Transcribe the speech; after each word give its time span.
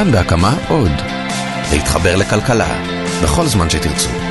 כאן 0.00 0.12
בהקמה 0.12 0.54
עוד. 0.68 0.92
להתחבר 1.72 2.16
לכלכלה, 2.16 2.82
בכל 3.22 3.46
זמן 3.46 3.70
שתרצו. 3.70 4.29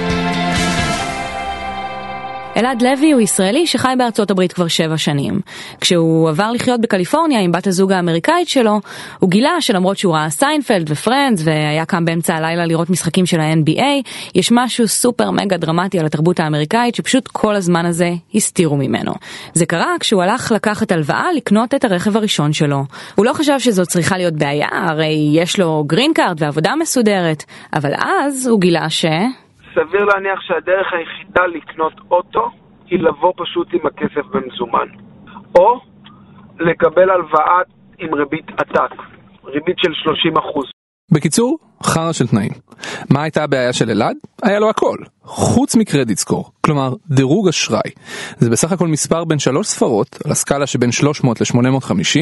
אלעד 2.59 2.81
לוי 2.81 3.11
הוא 3.11 3.21
ישראלי 3.21 3.67
שחי 3.67 3.93
בארצות 3.97 4.31
הברית 4.31 4.53
כבר 4.53 4.67
שבע 4.67 4.97
שנים. 4.97 5.39
כשהוא 5.81 6.29
עבר 6.29 6.51
לחיות 6.51 6.81
בקליפורניה 6.81 7.39
עם 7.39 7.51
בת 7.51 7.67
הזוג 7.67 7.91
האמריקאית 7.91 8.49
שלו, 8.49 8.81
הוא 9.19 9.29
גילה 9.29 9.61
שלמרות 9.61 9.97
שהוא 9.97 10.13
ראה 10.13 10.29
סיינפלד 10.29 10.91
ו 10.91 10.97
Friends 10.97 11.41
והיה 11.45 11.85
קם 11.85 12.05
באמצע 12.05 12.35
הלילה 12.35 12.65
לראות 12.65 12.89
משחקים 12.89 13.25
של 13.25 13.39
ה-NBA, 13.39 13.83
יש 14.35 14.51
משהו 14.51 14.87
סופר 14.87 15.31
מגה 15.31 15.57
דרמטי 15.57 15.99
על 15.99 16.05
התרבות 16.05 16.39
האמריקאית 16.39 16.95
שפשוט 16.95 17.27
כל 17.27 17.55
הזמן 17.55 17.85
הזה 17.85 18.11
הסתירו 18.35 18.77
ממנו. 18.77 19.13
זה 19.53 19.65
קרה 19.65 19.95
כשהוא 19.99 20.23
הלך 20.23 20.51
לקחת 20.51 20.91
הלוואה 20.91 21.25
לקנות 21.35 21.73
את 21.75 21.85
הרכב 21.85 22.17
הראשון 22.17 22.53
שלו. 22.53 22.83
הוא 23.15 23.25
לא 23.25 23.33
חשב 23.33 23.59
שזאת 23.59 23.87
צריכה 23.87 24.17
להיות 24.17 24.33
בעיה, 24.33 24.67
הרי 24.71 25.29
יש 25.33 25.59
לו 25.59 25.83
גרין 25.87 26.13
קארד 26.13 26.37
ועבודה 26.41 26.75
מסודרת, 26.75 27.43
אבל 27.73 27.91
אז 27.97 28.47
הוא 28.47 28.61
גילה 28.61 28.89
ש... 28.89 29.05
סביר 29.75 30.05
להניח 30.05 30.41
שהדרך 30.41 30.93
היחידה 30.93 31.45
לקנות 31.45 31.93
אוטו 32.11 32.51
היא 32.87 32.99
לבוא 32.99 33.33
פשוט 33.37 33.67
עם 33.73 33.85
הכסף 33.85 34.25
במזומן. 34.25 34.87
או 35.55 35.79
לקבל 36.59 37.09
הלוואה 37.09 37.61
עם 37.97 38.13
ריבית 38.13 38.49
עתק, 38.57 38.95
ריבית 39.45 39.79
של 39.79 39.93
30 39.93 40.37
אחוז. 40.37 40.78
בקיצור, 41.11 41.57
חרא 41.83 42.11
של 42.11 42.27
תנאים. 42.27 42.51
מה 43.09 43.23
הייתה 43.23 43.43
הבעיה 43.43 43.73
של 43.73 43.89
אלעד? 43.89 44.17
היה 44.43 44.59
לו 44.59 44.69
הכל, 44.69 44.97
חוץ 45.23 45.75
מ 45.75 45.81
credit 45.81 46.17
score, 46.17 46.51
כלומר 46.65 46.93
דירוג 47.07 47.47
אשראי. 47.47 47.91
זה 48.37 48.49
בסך 48.49 48.71
הכל 48.71 48.87
מספר 48.87 49.25
בין 49.25 49.39
שלוש 49.39 49.67
ספרות, 49.67 50.17
על 50.25 50.31
הסקאלה 50.31 50.67
שבין 50.67 50.91
300 50.91 51.41
ל-850, 51.41 52.19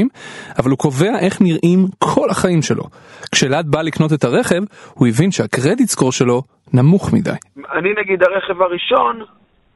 אבל 0.60 0.70
הוא 0.70 0.78
קובע 0.78 1.20
איך 1.20 1.42
נראים 1.42 1.88
כל 2.00 2.30
החיים 2.30 2.62
שלו. 2.62 2.84
כשאלעד 3.32 3.68
בא 3.68 3.82
לקנות 3.82 4.14
את 4.14 4.24
הרכב, 4.24 4.62
הוא 4.94 5.08
הבין 5.08 5.32
שהקרדיט 5.32 5.90
סקור 5.90 6.12
שלו 6.12 6.42
נמוך 6.74 7.14
מדי. 7.14 7.30
אני 7.58 7.90
נגיד 8.02 8.24
הרכב 8.24 8.62
הראשון 8.62 9.26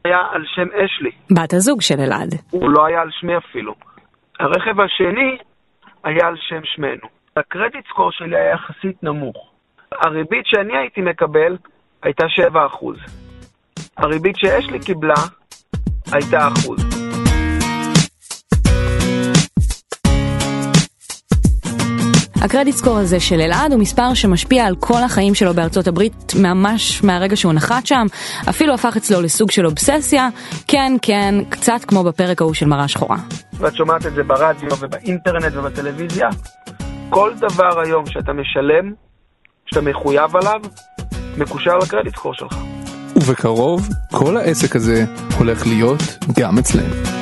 היה 0.06 0.18
על 0.32 0.44
שם 0.56 0.68
אשלי. 0.86 1.12
בת 1.32 1.54
הזוג 1.54 1.82
של 1.82 2.00
אלעד. 2.00 2.36
הוא 2.52 2.70
לא 2.70 2.86
היה 2.86 3.02
על 3.02 3.10
שמי 3.20 3.38
אפילו. 3.38 3.74
הרכב 4.40 4.80
השני 4.80 5.38
היה 6.04 6.28
על 6.28 6.36
שם 6.50 6.62
שמנו. 6.64 7.21
הקרדיט 7.38 7.86
סקור 7.90 8.12
שלי 8.12 8.36
היה 8.38 8.54
יחסית 8.54 9.04
נמוך. 9.04 9.52
הריבית 9.92 10.46
שאני 10.46 10.78
הייתי 10.78 11.02
מקבל 11.02 11.58
הייתה 12.04 12.24
7%. 12.24 12.86
הריבית 13.98 14.36
שאשלי 14.38 14.80
קיבלה 14.80 15.14
הייתה 16.12 16.48
אחוז. 16.48 17.02
הקרדיט 22.42 22.76
סקור 22.76 22.98
הזה 22.98 23.20
של 23.20 23.42
אלעד 23.42 23.72
הוא 23.72 23.82
מספר 23.82 24.14
שמשפיע 24.14 24.66
על 24.66 24.76
כל 24.80 25.04
החיים 25.06 25.36
שלו 25.36 25.54
בארצות 25.54 25.88
הברית 25.88 26.34
ממש 26.42 27.04
מהרגע 27.04 27.36
שהוא 27.36 27.54
נחת 27.54 27.86
שם, 27.86 28.06
אפילו 28.50 28.74
הפך 28.74 28.98
אצלו 28.98 29.22
לסוג 29.22 29.52
של 29.52 29.66
אובססיה, 29.66 30.30
כן 30.68 30.94
כן, 31.02 31.36
קצת 31.50 31.86
כמו 31.88 32.04
בפרק 32.04 32.42
ההוא 32.42 32.54
של 32.54 32.66
מראה 32.66 32.88
שחורה. 32.88 33.18
ואת 33.54 33.76
שומעת 33.76 34.06
את 34.06 34.14
זה 34.14 34.24
ברדיו 34.24 34.70
ובאינטרנט 34.80 35.56
ובטלוויזיה, 35.56 36.30
כל 37.14 37.32
דבר 37.40 37.80
היום 37.80 38.06
שאתה 38.06 38.34
משלם, 38.34 38.94
שאתה 39.66 39.82
מחויב 39.82 40.36
עליו, 40.36 40.62
מקושר 41.38 41.78
לקרדיט 41.78 42.16
סקור 42.16 42.34
שלך. 42.34 42.58
ובקרוב, 43.16 43.88
כל 44.12 44.38
העסק 44.38 44.76
הזה 44.76 45.06
הולך 45.38 45.68
להיות 45.68 46.02
גם 46.40 46.58
אצלנו. 46.58 47.21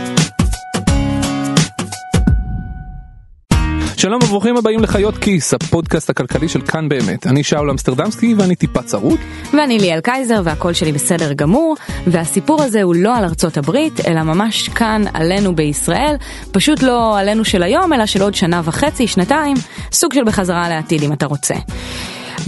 שלום 4.09 4.23
וברוכים 4.23 4.57
הבאים 4.57 4.79
לחיות 4.79 5.17
כיס, 5.17 5.53
הפודקאסט 5.53 6.09
הכלכלי 6.09 6.49
של 6.49 6.61
כאן 6.61 6.89
באמת. 6.89 7.27
אני 7.27 7.43
שאול 7.43 7.69
אמסטרדמסקי 7.69 8.33
ואני 8.38 8.55
טיפה 8.55 8.81
צרוד. 8.81 9.19
ואני 9.53 9.79
ליאל 9.79 10.01
קייזר 10.01 10.41
והקול 10.43 10.73
שלי 10.73 10.91
בסדר 10.91 11.33
גמור, 11.33 11.75
והסיפור 12.07 12.63
הזה 12.63 12.83
הוא 12.83 12.95
לא 12.95 13.17
על 13.17 13.23
ארצות 13.23 13.57
הברית, 13.57 14.00
אלא 14.07 14.23
ממש 14.23 14.69
כאן 14.69 15.03
עלינו 15.13 15.56
בישראל, 15.56 16.16
פשוט 16.51 16.84
לא 16.84 17.19
עלינו 17.19 17.45
של 17.45 17.63
היום, 17.63 17.94
אלא 17.94 18.06
של 18.06 18.22
עוד 18.22 18.35
שנה 18.35 18.61
וחצי, 18.63 19.07
שנתיים, 19.07 19.57
סוג 19.91 20.13
של 20.13 20.23
בחזרה 20.23 20.69
לעתיד 20.69 21.03
אם 21.03 21.13
אתה 21.13 21.25
רוצה. 21.25 21.55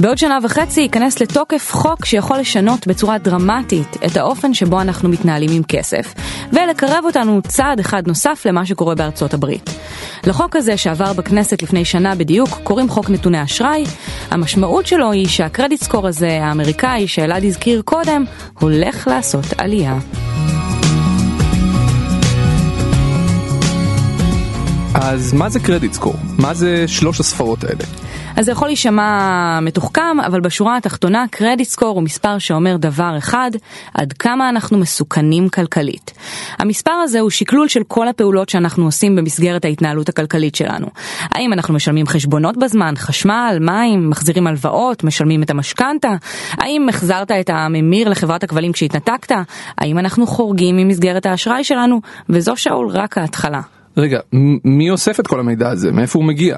בעוד 0.02 0.18
שנה 0.18 0.38
וחצי 0.44 0.82
ייכנס 0.82 1.22
לתוקף 1.22 1.72
חוק 1.72 2.06
שיכול 2.06 2.38
לשנות 2.38 2.88
בצורה 2.88 3.18
דרמטית 3.18 3.98
את 4.06 4.18
האופן 4.18 4.54
שבו 4.54 4.82
אנחנו 4.82 5.10
מתנהלים 5.10 5.50
עם 5.52 5.64
כסף, 5.64 6.14
ולקרב 6.54 7.04
אותנו 7.06 7.42
צעד 7.48 7.80
אחד 7.80 8.08
נוסף 8.08 8.46
למה 8.46 8.66
שקורה 8.66 8.96
בארצות 8.96 9.34
הברית. 9.34 9.70
לחוק 10.28 10.56
הזה 10.56 10.78
שעבר 10.78 11.14
בכנסת 11.14 11.64
לפני 11.64 11.86
שנה 11.86 12.16
בדיוק 12.16 12.50
קוראים 12.64 12.90
חוק 12.90 13.10
נתוני 13.10 13.44
אשראי. 13.44 13.84
המשמעות 14.32 14.88
שלו 14.88 15.12
היא 15.12 15.28
שהקרדיט 15.28 15.84
סקור 15.84 16.08
הזה, 16.08 16.40
האמריקאי 16.44 17.08
שאלעד 17.08 17.44
הזכיר 17.44 17.82
קודם, 17.82 18.24
הולך 18.60 19.08
לעשות 19.08 19.46
עלייה. 19.58 19.98
אז 24.94 25.34
מה 25.34 25.50
זה 25.50 25.60
קרדיט 25.60 25.94
סקור? 25.94 26.16
מה 26.40 26.54
זה 26.54 26.88
שלוש 26.88 27.20
הספרות 27.20 27.64
האלה? 27.64 28.11
אז 28.36 28.46
זה 28.46 28.52
יכול 28.52 28.68
להישמע 28.68 29.60
מתוחכם, 29.62 30.20
אבל 30.26 30.42
בשורה 30.42 30.78
התחתונה 30.78 31.26
קרדיט 31.32 31.68
סקור 31.68 31.96
הוא 31.96 32.04
מספר 32.04 32.38
שאומר 32.38 32.78
דבר 32.78 33.18
אחד, 33.18 33.52
עד 33.94 34.14
כמה 34.14 34.50
אנחנו 34.50 34.78
מסוכנים 34.78 35.50
כלכלית. 35.50 36.12
המספר 36.58 36.92
הזה 36.92 37.20
הוא 37.20 37.30
שקלול 37.30 37.68
של 37.68 37.84
כל 37.88 38.08
הפעולות 38.08 38.50
שאנחנו 38.50 38.86
עושים 38.86 39.16
במסגרת 39.16 39.66
ההתנהלות 39.66 40.10
הכלכלית 40.10 40.56
שלנו. 40.56 40.88
האם 41.32 41.54
אנחנו 41.54 41.74
משלמים 41.74 42.08
חשבונות 42.08 42.58
בזמן, 42.58 42.94
חשמל, 42.98 43.58
מים, 43.62 44.10
מחזירים 44.10 44.48
הלוואות, 44.48 45.04
משלמים 45.04 45.44
את 45.44 45.50
המשכנתה? 45.50 46.12
האם 46.52 46.90
החזרת 46.90 47.32
את 47.32 47.50
הממיר 47.50 48.10
לחברת 48.10 48.44
הכבלים 48.44 48.72
כשהתנתקת? 48.72 49.36
האם 49.78 50.00
אנחנו 50.00 50.28
חורגים 50.28 50.78
ממסגרת 50.78 51.26
האשראי 51.26 51.64
שלנו? 51.64 52.02
וזו 52.30 52.58
שאול 52.58 52.88
רק 52.88 53.18
ההתחלה. 53.18 53.62
רגע, 53.98 54.20
מי 54.64 54.90
אוסף 54.90 55.20
את 55.20 55.28
כל 55.28 55.40
המידע 55.40 55.70
הזה? 55.70 55.92
מאיפה 55.92 56.20
הוא 56.20 56.26
מגיע? 56.26 56.56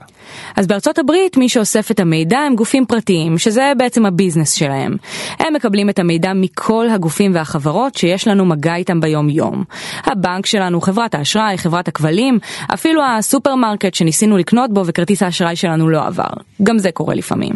אז 0.56 0.68
בארצות 0.68 1.00
הברית 1.00 1.38
מי 1.38 1.50
שאוסף 1.50 1.92
את 1.92 2.00
המידע 2.00 2.40
הם 2.40 2.56
גופים 2.56 2.86
פרטיים, 2.86 3.38
שזה 3.38 3.72
בעצם 3.78 4.06
הביזנס 4.06 4.52
שלהם. 4.52 4.96
הם 5.40 5.54
מקבלים 5.54 5.90
את 5.90 6.00
המידע 6.00 6.34
מכל 6.34 6.88
הגופים 6.90 7.36
והחברות 7.36 7.96
שיש 7.96 8.28
לנו 8.28 8.46
מגע 8.46 8.76
איתם 8.76 9.02
ביום 9.02 9.30
יום. 9.30 9.64
הבנק 10.04 10.46
שלנו, 10.46 10.82
חברת 10.82 11.16
האשראי, 11.16 11.58
חברת 11.58 11.88
הכבלים, 11.88 12.40
אפילו 12.74 13.02
הסופרמרקט 13.04 13.94
שניסינו 13.94 14.38
לקנות 14.38 14.74
בו 14.74 14.86
וכרטיס 14.86 15.24
האשראי 15.24 15.56
שלנו 15.56 15.90
לא 15.90 16.08
עבר. 16.08 16.34
גם 16.64 16.78
זה 16.78 16.92
קורה 16.92 17.16
לפעמים. 17.16 17.54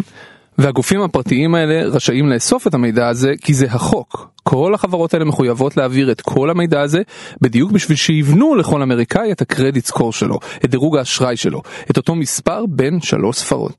והגופים 0.57 1.01
הפרטיים 1.01 1.55
האלה 1.55 1.89
רשאים 1.89 2.29
לאסוף 2.29 2.67
את 2.67 2.73
המידע 2.73 3.07
הזה 3.07 3.33
כי 3.41 3.53
זה 3.53 3.65
החוק. 3.65 4.29
כל 4.49 4.73
החברות 4.73 5.13
האלה 5.13 5.25
מחויבות 5.25 5.77
להעביר 5.77 6.11
את 6.11 6.21
כל 6.21 6.49
המידע 6.49 6.81
הזה 6.81 7.01
בדיוק 7.41 7.71
בשביל 7.71 7.97
שיבנו 7.97 8.55
לכל 8.55 8.81
אמריקאי 8.81 9.31
את 9.31 9.41
הקרדיט 9.41 9.85
סקור 9.85 10.13
שלו, 10.13 10.39
את 10.65 10.69
דירוג 10.69 10.97
האשראי 10.97 11.37
שלו, 11.37 11.61
את 11.91 11.97
אותו 11.97 12.15
מספר 12.15 12.65
בין 12.69 13.01
שלוש 13.01 13.37
ספרות. 13.37 13.71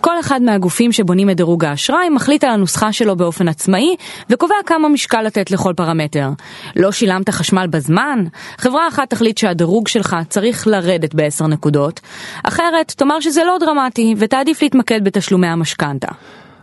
כל 0.00 0.20
אחד 0.20 0.42
מהגופים 0.42 0.92
שבונים 0.92 1.30
את 1.30 1.36
דירוג 1.36 1.64
האשראי 1.64 2.08
מחליט 2.08 2.44
על 2.44 2.50
הנוסחה 2.50 2.92
שלו 2.92 3.16
באופן 3.16 3.48
עצמאי 3.48 3.96
וקובע 4.30 4.54
כמה 4.66 4.88
משקל 4.88 5.22
לתת 5.22 5.50
לכל 5.50 5.72
פרמטר. 5.76 6.28
לא 6.76 6.92
שילמת 6.92 7.30
חשמל 7.30 7.66
בזמן? 7.66 8.24
חברה 8.58 8.88
אחת 8.88 9.10
תחליט 9.10 9.38
שהדירוג 9.38 9.88
שלך 9.88 10.16
צריך 10.28 10.66
לרדת 10.66 11.14
בעשר 11.14 11.46
נקודות, 11.46 12.00
אחרת 12.44 12.92
תאמר 12.96 13.20
שזה 13.20 13.44
לא 13.44 13.56
דרמטי 13.60 14.14
ותעדיף 14.18 14.62
להתמקד 14.62 15.04
בתשלומי 15.04 15.46
המשכנתה. 15.46 16.08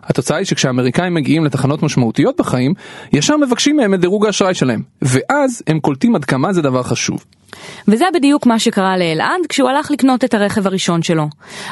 התוצאה 0.09 0.37
היא 0.37 0.45
שכשהאמריקאים 0.45 1.13
מגיעים 1.13 1.45
לתחנות 1.45 1.83
משמעותיות 1.83 2.35
בחיים, 2.39 2.73
ישר 3.13 3.37
מבקשים 3.37 3.77
מהם 3.77 3.93
את 3.93 3.99
דירוג 3.99 4.25
האשראי 4.25 4.53
שלהם, 4.53 4.81
ואז 5.01 5.63
הם 5.67 5.79
קולטים 5.79 6.15
עד 6.15 6.25
כמה 6.25 6.53
זה 6.53 6.61
דבר 6.61 6.83
חשוב. 6.83 7.25
וזה 7.87 8.05
בדיוק 8.13 8.45
מה 8.45 8.59
שקרה 8.59 8.97
לאלעד 8.97 9.41
כשהוא 9.49 9.69
הלך 9.69 9.91
לקנות 9.91 10.23
את 10.23 10.33
הרכב 10.33 10.67
הראשון 10.67 11.01
שלו. 11.01 11.27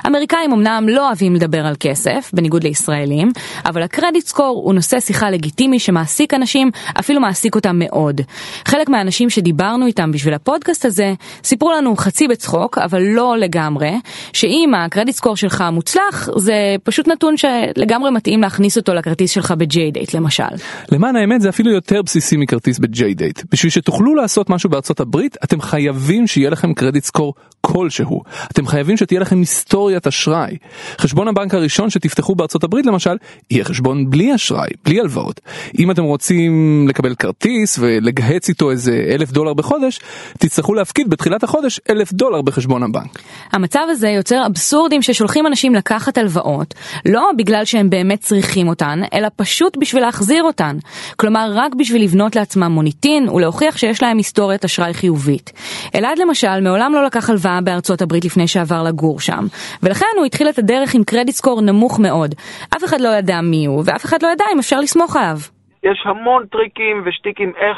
אמריקאים 0.07 0.51
אמנם 0.51 0.85
לא 0.89 1.07
אוהבים 1.07 1.35
לדבר 1.35 1.65
על 1.65 1.75
כסף, 1.79 2.31
בניגוד 2.33 2.63
לישראלים, 2.63 3.31
אבל 3.65 3.83
הקרדיט 3.83 4.25
סקור 4.25 4.62
הוא 4.65 4.74
נושא 4.74 5.00
שיחה 5.00 5.29
לגיטימי 5.29 5.79
שמעסיק 5.79 6.33
אנשים, 6.33 6.71
אפילו 7.00 7.21
מעסיק 7.21 7.56
אותם 7.56 7.79
מאוד. 7.79 8.21
חלק 8.65 8.89
מהאנשים 8.89 9.29
שדיברנו 9.29 9.85
איתם 9.85 10.12
בשביל 10.12 10.33
הפודקאסט 10.33 10.85
הזה, 10.85 11.13
סיפרו 11.44 11.71
לנו 11.71 11.95
חצי 11.95 12.27
בצחוק, 12.27 12.77
אבל 12.77 13.01
לא 13.01 13.38
לגמרי, 13.38 13.91
שאם 14.33 14.71
הקרדיט 14.77 15.15
סקור 15.15 15.35
שלך 15.35 15.63
מוצלח, 15.71 16.30
זה 16.38 16.75
פשוט 16.83 17.07
נתון 17.07 17.35
שלגמרי 17.38 18.12
מתאים 18.12 18.41
להכניס 18.41 18.77
אותו 18.77 18.94
לכרטיס 18.94 19.31
שלך 19.31 19.53
ב-J 19.57 19.91
דייט 19.91 20.13
למשל. 20.13 20.44
למען 20.91 21.15
האמת 21.15 21.41
זה 21.41 21.50
אפילו 21.50 21.71
יותר 21.71 22.01
בסיסי 22.01 22.38
מכרטיס 22.38 22.80
ב-J 22.80 23.03
דייט. 23.15 23.41
בשביל 23.51 23.69
שתוכלו 23.69 24.15
לעשות 24.15 24.50
משהו 24.50 24.69
בארצות 24.69 25.00
הברית, 25.00 25.38
אתם 25.44 25.62
חייבים 25.68 26.28
שיהיה 26.28 26.50
לכם 26.50 26.74
קרדיט 26.74 27.04
סקור 27.04 27.34
כלשהו. 27.62 28.22
אתם 28.52 28.68
חייבים 28.68 28.98
שתהיה 28.98 29.19
לכם 29.19 29.40
היסטוריית 29.40 30.08
אשראי. 30.08 30.58
חשבון 31.00 31.28
הבנק 31.28 31.54
הראשון 31.54 31.90
שתפתחו 31.90 32.36
בארצות 32.36 32.64
הברית 32.64 32.86
למשל, 32.86 33.16
יהיה 33.52 33.64
חשבון 33.64 34.10
בלי 34.10 34.36
אשראי, 34.36 34.69
בלי 34.86 35.00
הלוואות. 35.00 35.42
אם 35.80 35.92
אתם 35.92 36.04
רוצים 36.04 36.86
לקבל 36.90 37.16
כרטיס 37.16 37.80
ולגהץ 37.80 38.50
איתו 38.50 38.72
איזה 38.72 39.06
אלף 39.14 39.31
דולר 39.31 39.54
בחודש, 39.54 40.00
תצטרכו 40.38 40.74
להפקיד 40.74 41.10
בתחילת 41.10 41.44
החודש 41.44 41.80
אלף 41.90 42.14
דולר 42.14 42.42
בחשבון 42.42 42.84
הבנק. 42.84 43.19
המצב 43.52 43.86
הזה 43.90 44.10
יוצר 44.10 44.46
אבסורדים 44.46 45.02
ששולחים 45.02 45.48
אנשים 45.48 45.75
לקחת 45.75 46.18
הלוואות, 46.18 46.74
לא 47.06 47.31
בגלל 47.38 47.66
שהם 47.66 47.90
באמת 47.90 48.19
צריכים 48.19 48.68
אותן, 48.68 49.00
אלא 49.14 49.28
פשוט 49.36 49.78
בשביל 49.78 50.04
להחזיר 50.04 50.44
אותן. 50.44 50.78
כלומר, 51.16 51.52
רק 51.56 51.75
בשביל 51.75 52.04
לבנות 52.04 52.36
לעצמם 52.36 52.72
מוניטין 52.72 53.30
ולהוכיח 53.30 53.78
שיש 53.78 54.04
להם 54.04 54.18
היסטוריית 54.18 54.66
אשראי 54.66 54.94
חיובית. 54.94 55.52
אלעד 55.95 56.19
למשל 56.19 56.62
מעולם 56.63 56.92
לא 56.94 57.04
לקח 57.04 57.30
הלוואה 57.30 57.59
בארצות 57.65 58.01
הברית 58.01 58.25
לפני 58.25 58.48
שעבר 58.48 58.83
לגור 58.88 59.19
שם, 59.19 59.44
ולכן 59.83 60.13
הוא 60.18 60.25
התחיל 60.25 60.50
את 60.50 60.57
הדרך 60.59 60.95
עם 60.95 61.04
קרדיט 61.04 61.36
סקור 61.36 61.62
נמוך 61.62 62.00
מאוד. 62.00 62.31
אף 62.77 62.83
אחד 62.86 63.01
לא 63.01 63.09
ידע 63.09 63.42
מי 63.42 63.65
הוא, 63.65 63.83
ואף 63.86 64.06
אחד 64.06 64.18
לא 64.24 64.27
ידע 64.27 64.45
אם 64.54 64.59
אפשר 64.59 64.80
לסמוך 64.80 65.15
עליו. 65.15 65.38
יש 65.83 66.04
המון 66.06 66.45
טריקים 66.45 67.04
ושטיקים 67.06 67.54
איך 67.57 67.77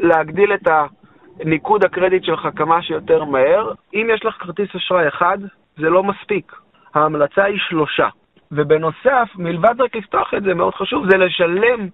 להגדיל 0.00 0.54
את 0.54 0.68
הניקוד 1.40 1.84
הקרדיט 1.84 2.24
שלך 2.24 2.48
כמה 2.56 2.82
שיותר 2.82 3.24
מהר. 3.24 3.72
אם 3.94 4.06
יש 4.14 4.24
לך 4.24 4.34
כרטיס 4.38 4.68
אשראי 4.76 5.08
אחד, 5.08 5.38
זה 5.76 5.88
לא 5.90 6.02
מספיק. 6.02 6.52
ההמלצה 6.94 7.44
היא 7.44 7.58
שלושה. 7.68 8.08
ובנוסף, 8.52 9.28
מלבד 9.36 9.80
רק 9.80 9.96
לפתוח 9.96 10.34
את 10.36 10.42
זה, 10.42 10.54
מאוד 10.54 10.74
חשוב, 10.74 11.10
זה 11.10 11.16
לשלם 11.16 11.88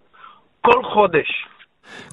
כל 0.60 0.82
חודש. 0.82 1.46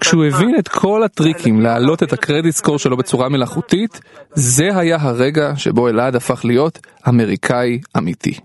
כשהוא 0.01 0.25
הבין 0.25 0.55
את 0.59 0.67
כל 0.67 1.03
הטריקים 1.03 1.61
להעלות 1.61 2.03
את 2.03 2.13
הקרדיט 2.13 2.55
סקור 2.55 2.79
שלו 2.79 2.97
בצורה 2.97 3.29
מלאכותית, 3.29 4.01
זה 4.33 4.77
היה 4.77 4.97
הרגע 5.01 5.53
שבו 5.57 5.89
אלעד 5.89 6.15
הפך 6.15 6.45
להיות 6.45 6.79
אמריקאי 7.07 7.79
אמיתי. 7.97 8.39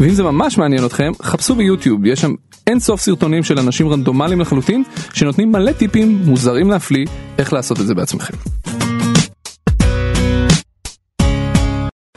ואם 0.00 0.10
זה 0.10 0.22
ממש 0.22 0.58
מעניין 0.58 0.84
אתכם, 0.84 1.12
חפשו 1.22 1.54
ביוטיוב, 1.54 2.06
יש 2.06 2.20
שם 2.20 2.34
אין 2.66 2.80
סוף 2.80 3.00
סרטונים 3.00 3.42
של 3.42 3.58
אנשים 3.58 3.88
רנדומליים 3.88 4.40
לחלוטין, 4.40 4.82
שנותנים 5.12 5.52
מלא 5.52 5.72
טיפים 5.72 6.22
מוזרים 6.24 6.70
להפליא 6.70 7.06
איך 7.38 7.52
לעשות 7.52 7.80
את 7.80 7.86
זה 7.86 7.94
בעצמכם. 7.94 8.34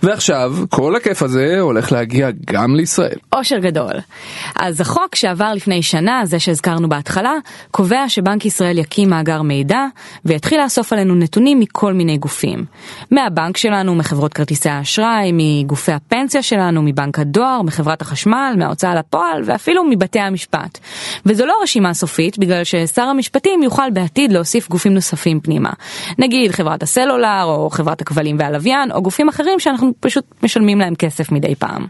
ועכשיו, 0.04 0.54
כל 0.70 0.96
הכיף 0.96 1.24
הזה 1.24 1.60
הולך 1.60 1.92
להגיע 1.92 2.30
גם 2.46 2.76
לישראל. 2.76 3.18
אושר 3.34 3.58
גדול. 3.58 3.94
אז 4.56 4.82
החוק 4.82 5.16
שעבר 5.16 5.54
לפני 5.54 5.84
שנה, 5.84 6.22
זה 6.24 6.40
שהזכרנו 6.40 6.90
בהתחלה, 6.90 7.34
קובע 7.72 8.10
שבנק 8.10 8.46
ישראל 8.46 8.78
יקים 8.78 9.10
מאגר 9.10 9.42
מידע 9.42 9.86
ויתחיל 10.26 10.64
לאסוף 10.64 10.94
עלינו 10.94 11.16
נתונים 11.16 11.60
מכל 11.60 11.94
מיני 11.94 12.18
גופים. 12.18 12.66
מהבנק 13.12 13.58
שלנו, 13.58 13.96
מחברות 13.96 14.34
כרטיסי 14.34 14.70
האשראי, 14.70 15.32
מגופי 15.34 15.92
הפנסיה 15.92 16.42
שלנו, 16.42 16.82
מבנק 16.82 17.20
הדואר, 17.20 17.62
מחברת 17.62 18.02
החשמל, 18.02 18.54
מההוצאה 18.58 18.96
לפועל 18.96 19.42
ואפילו 19.46 19.84
מבתי 19.84 20.20
המשפט. 20.20 20.80
וזו 21.26 21.46
לא 21.46 21.54
רשימה 21.64 21.94
סופית, 21.94 22.38
בגלל 22.38 22.64
ששר 22.64 23.02
המשפטים 23.02 23.64
יוכל 23.64 23.90
בעתיד 23.94 24.32
להוסיף 24.32 24.70
גופים 24.70 24.94
נוספים 24.94 25.40
פנימה. 25.40 25.70
נגיד 26.18 26.52
חברת 26.52 26.84
הסלולר, 26.84 27.44
או 27.44 27.70
חברת 27.70 28.02
הכבלים 28.02 28.36
והלוויין, 28.40 28.92
או 28.92 29.02
גופים 29.02 29.30
אחרים 29.30 29.60
שאנחנו 29.60 29.93
פשוט 30.00 30.26
משלמים 30.44 30.80
להם 30.80 30.96
כסף 30.96 31.32
מדי 31.32 31.56
פעם. 31.56 31.86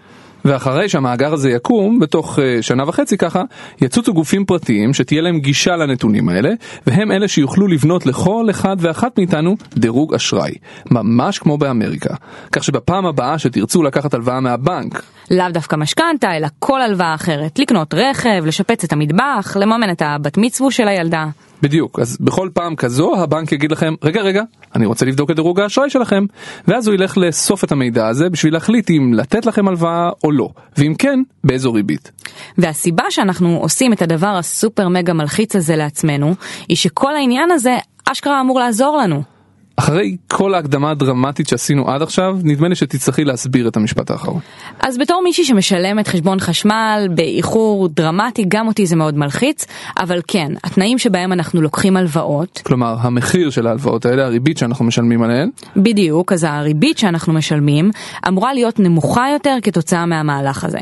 ואחרי 0.46 0.90
שהמאגר 0.90 1.34
הזה 1.34 1.50
יקום, 1.50 2.00
בתוך 2.00 2.40
uh, 2.40 2.42
שנה 2.62 2.84
וחצי 2.88 3.18
ככה, 3.18 3.44
יצוצו 3.82 4.14
גופים 4.14 4.46
פרטיים 4.46 4.94
שתהיה 4.94 5.22
להם 5.22 5.40
גישה 5.40 5.76
לנתונים 5.76 6.30
האלה, 6.30 6.50
והם 6.88 7.12
אלה 7.12 7.28
שיוכלו 7.28 7.68
לבנות 7.68 8.06
לכל 8.06 8.48
אחד 8.50 8.78
ואחת 8.80 9.18
מאיתנו 9.18 9.56
דירוג 9.74 10.14
אשראי, 10.14 10.54
ממש 10.92 11.40
כמו 11.40 11.58
באמריקה. 11.58 12.16
כך 12.52 12.64
שבפעם 12.64 13.06
הבאה 13.06 13.40
שתרצו 13.40 13.84
לקחת 13.84 14.14
הלוואה 14.14 14.40
מהבנק, 14.40 15.04
לאו 15.32 15.46
דווקא 15.52 15.76
משכנתה, 15.76 16.38
אלא 16.38 16.48
כל 16.60 16.82
הלוואה 16.82 17.16
אחרת, 17.16 17.60
לקנות 17.60 17.94
רכב, 17.94 18.46
לשפץ 18.46 18.84
את 18.84 18.94
המטבח, 18.94 19.58
לממן 19.60 19.92
את 19.92 20.02
הבת 20.02 20.38
מצוו 20.38 20.72
של 20.72 20.88
הילדה. 20.88 21.26
בדיוק, 21.64 22.00
אז 22.00 22.18
בכל 22.22 22.50
פעם 22.54 22.76
כזו 22.76 23.16
הבנק 23.16 23.52
יגיד 23.52 23.72
לכם, 23.72 23.94
רגע 24.04 24.22
רגע, 24.22 24.44
אני 24.76 24.86
רוצה 24.86 25.06
לבדוק 25.06 25.32
את 25.32 25.36
דירוג 25.36 25.60
האשראי 25.60 25.90
שלכם, 25.90 26.26
ואז 26.68 26.88
הוא 26.88 26.96
ילך 26.96 27.18
לאסוף 27.18 27.64
את 27.64 27.72
המידע 27.72 28.08
הזה 28.08 28.30
בשביל 28.30 28.54
להחליט 28.54 28.90
אם 28.90 29.14
לתת 29.14 29.46
לכם 29.46 29.68
הלוואה 29.68 30.10
או 30.24 30.32
לא, 30.32 30.50
ואם 30.78 30.94
כן, 31.00 31.20
באיזו 31.44 31.74
ריבית. 31.74 32.12
והסיבה 32.58 33.04
שאנחנו 33.10 33.58
עושים 33.58 33.94
את 33.94 34.02
הדבר 34.02 34.36
הסופר 34.40 34.88
מגה 34.88 35.14
מלחיץ 35.14 35.56
הזה 35.56 35.76
לעצמנו, 35.76 36.36
היא 36.68 36.78
שכל 36.78 37.16
העניין 37.16 37.52
הזה 37.52 37.78
אשכרה 38.12 38.42
אמור 38.42 38.60
לעזור 38.60 38.98
לנו. 38.98 39.33
אחרי 39.76 40.18
כל 40.28 40.54
ההקדמה 40.54 40.92
הדרמטית 40.92 41.48
שעשינו 41.48 41.90
עד 41.90 42.02
עכשיו, 42.02 42.38
נדמה 42.44 42.68
לי 42.68 42.76
שתצטרכי 42.76 43.24
להסביר 43.24 43.68
את 43.68 43.78
המשפט 43.78 44.12
האחרון. 44.12 44.40
אז 44.80 44.98
בתור 44.98 45.22
מישהי 45.24 45.46
שמשלמת 45.46 46.08
חשבון 46.08 46.40
חשמל 46.40 47.08
באיחור 47.16 47.88
דרמטי, 47.88 48.46
גם 48.48 48.68
אותי 48.68 48.86
זה 48.86 48.96
מאוד 48.96 49.18
מלחיץ, 49.18 49.66
אבל 50.00 50.22
כן, 50.28 50.52
התנאים 50.64 50.98
שבהם 50.98 51.34
אנחנו 51.34 51.62
לוקחים 51.62 51.98
הלוואות. 51.98 52.62
כלומר, 52.66 52.96
המחיר 53.00 53.50
של 53.50 53.68
ההלוואות 53.68 54.06
האלה, 54.06 54.26
הריבית 54.26 54.58
שאנחנו 54.58 54.86
משלמים 54.86 55.24
עליהן. 55.24 55.50
בדיוק, 55.78 56.34
אז 56.34 56.44
הריבית 56.44 56.98
שאנחנו 56.98 57.34
משלמים 57.34 57.92
אמורה 58.28 58.54
להיות 58.54 58.80
נמוכה 58.80 59.26
יותר 59.34 59.58
כתוצאה 59.62 60.06
מהמהלך 60.06 60.64
הזה. 60.64 60.80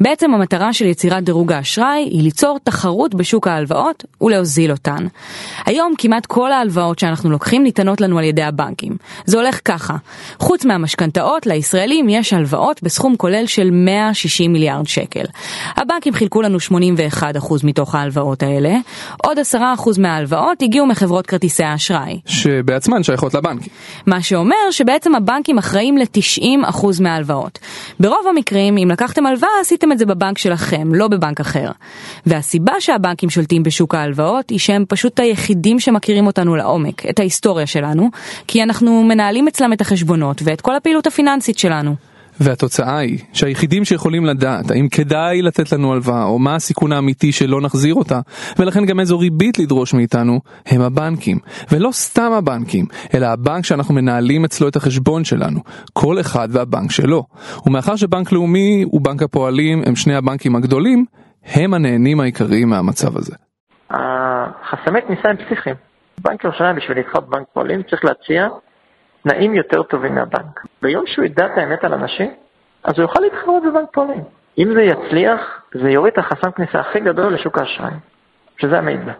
בעצם 0.00 0.34
המטרה 0.34 0.72
של 0.72 0.84
יצירת 0.84 1.24
דירוג 1.24 1.52
האשראי 1.52 2.08
היא 2.10 2.22
ליצור 2.22 2.58
תחרות 2.64 3.14
בשוק 3.14 3.48
ההלוואות 3.48 4.04
ולהוזיל 4.20 4.70
אותן. 4.70 5.06
היום 5.66 5.92
כמעט 5.98 6.26
כל 6.26 6.52
ההלוואות 6.52 6.98
שאנחנו 6.98 7.30
לוקחים 7.30 7.62
ניתנות 7.62 8.00
לנו 8.00 8.18
על 8.18 8.24
ידי 8.32 8.42
הבנקים. 8.42 8.96
זה 9.24 9.36
הולך 9.36 9.60
ככה, 9.64 9.96
חוץ 10.38 10.64
מהמשכנתאות, 10.64 11.46
לישראלים 11.46 12.08
יש 12.08 12.32
הלוואות 12.32 12.82
בסכום 12.82 13.16
כולל 13.16 13.46
של 13.46 13.70
160 13.70 14.52
מיליארד 14.52 14.86
שקל. 14.86 15.24
הבנקים 15.76 16.14
חילקו 16.14 16.42
לנו 16.42 16.58
81% 16.58 17.22
מתוך 17.64 17.94
ההלוואות 17.94 18.42
האלה, 18.42 18.74
עוד 19.24 19.38
10% 19.38 19.58
מההלוואות 19.98 20.62
הגיעו 20.62 20.86
מחברות 20.86 21.26
כרטיסי 21.26 21.64
האשראי. 21.64 22.20
שבעצמן 22.26 23.02
שייכות 23.02 23.34
לבנקים. 23.34 23.72
מה 24.06 24.22
שאומר 24.22 24.70
שבעצם 24.70 25.14
הבנקים 25.14 25.58
אחראים 25.58 25.98
ל-90% 25.98 26.86
מההלוואות. 27.00 27.58
ברוב 28.00 28.26
המקרים, 28.30 28.76
אם 28.76 28.88
לקחתם 28.90 29.26
הלוואה, 29.26 29.50
עשיתם 29.60 29.92
את 29.92 29.98
זה 29.98 30.06
בבנק 30.06 30.38
שלכם, 30.38 30.94
לא 30.94 31.08
בבנק 31.08 31.40
אחר. 31.40 31.70
והסיבה 32.26 32.72
שהבנקים 32.80 33.30
שולטים 33.30 33.62
בשוק 33.62 33.94
ההלוואות 33.94 34.50
היא 34.50 34.58
שהם 34.58 34.84
פשוט 34.88 35.20
היחידים 35.20 35.80
שמכירים 35.80 36.26
אותנו 36.26 36.56
לעומק, 36.56 37.06
את 37.10 37.18
ההיסטוריה 37.18 37.66
שלנו, 37.66 38.10
כי 38.46 38.62
אנחנו 38.62 39.02
מנהלים 39.02 39.48
אצלם 39.48 39.72
את 39.72 39.80
החשבונות 39.80 40.42
ואת 40.44 40.60
כל 40.60 40.76
הפעילות 40.76 41.06
הפיננסית 41.06 41.58
שלנו. 41.58 41.94
והתוצאה 42.40 42.98
היא 42.98 43.18
שהיחידים 43.32 43.84
שיכולים 43.84 44.24
לדעת 44.24 44.70
האם 44.70 44.88
כדאי 44.88 45.42
לתת 45.42 45.72
לנו 45.72 45.92
הלוואה 45.92 46.24
או 46.24 46.38
מה 46.38 46.54
הסיכון 46.54 46.92
האמיתי 46.92 47.32
שלא 47.32 47.60
נחזיר 47.60 47.94
אותה 47.94 48.20
ולכן 48.58 48.86
גם 48.86 49.00
איזו 49.00 49.18
ריבית 49.18 49.58
לדרוש 49.58 49.94
מאיתנו 49.94 50.40
הם 50.66 50.80
הבנקים 50.80 51.38
ולא 51.72 51.90
סתם 51.92 52.32
הבנקים 52.32 52.84
אלא 53.14 53.26
הבנק 53.26 53.64
שאנחנו 53.64 53.94
מנהלים 53.94 54.44
אצלו 54.44 54.68
את 54.68 54.76
החשבון 54.76 55.24
שלנו 55.24 55.60
כל 55.92 56.20
אחד 56.20 56.48
והבנק 56.50 56.90
שלו 56.90 57.24
ומאחר 57.66 57.96
שבנק 57.96 58.32
לאומי 58.32 58.84
ובנק 58.92 59.22
הפועלים 59.22 59.82
הם 59.86 59.96
שני 59.96 60.14
הבנקים 60.14 60.56
הגדולים 60.56 61.04
הם 61.46 61.74
הנהנים 61.74 62.20
העיקריים 62.20 62.68
מהמצב 62.68 63.16
הזה. 63.16 63.34
החסמי 63.90 65.00
כניסה 65.06 65.28
הם 65.28 65.36
פסיכיים. 65.36 65.91
בנק 66.22 66.44
ירושלים 66.44 66.76
בשביל 66.76 66.96
להתחרות 66.96 67.28
בנק 67.28 67.46
פועלים 67.52 67.82
צריך 67.82 68.04
להציע 68.04 68.48
תנאים 69.22 69.54
יותר 69.54 69.82
טובים 69.82 70.14
מהבנק. 70.14 70.60
ביום 70.82 71.06
שהוא 71.06 71.24
ידע 71.24 71.46
את 71.46 71.58
האמת 71.58 71.84
על 71.84 71.94
אנשים, 71.94 72.30
אז 72.84 72.92
הוא 72.96 73.02
יוכל 73.02 73.20
להתחרות 73.20 73.62
בבנק 73.62 73.88
פועלים. 73.92 74.24
אם 74.58 74.72
זה 74.74 74.82
יצליח, 74.82 75.62
זה 75.74 75.90
יוריד 75.90 76.12
את 76.12 76.18
החסם 76.18 76.50
כניסה 76.50 76.80
הכי 76.80 77.00
גדול 77.00 77.34
לשוק 77.34 77.58
האשראי, 77.58 77.92
שזה 78.58 78.78
המידע. 78.78 79.12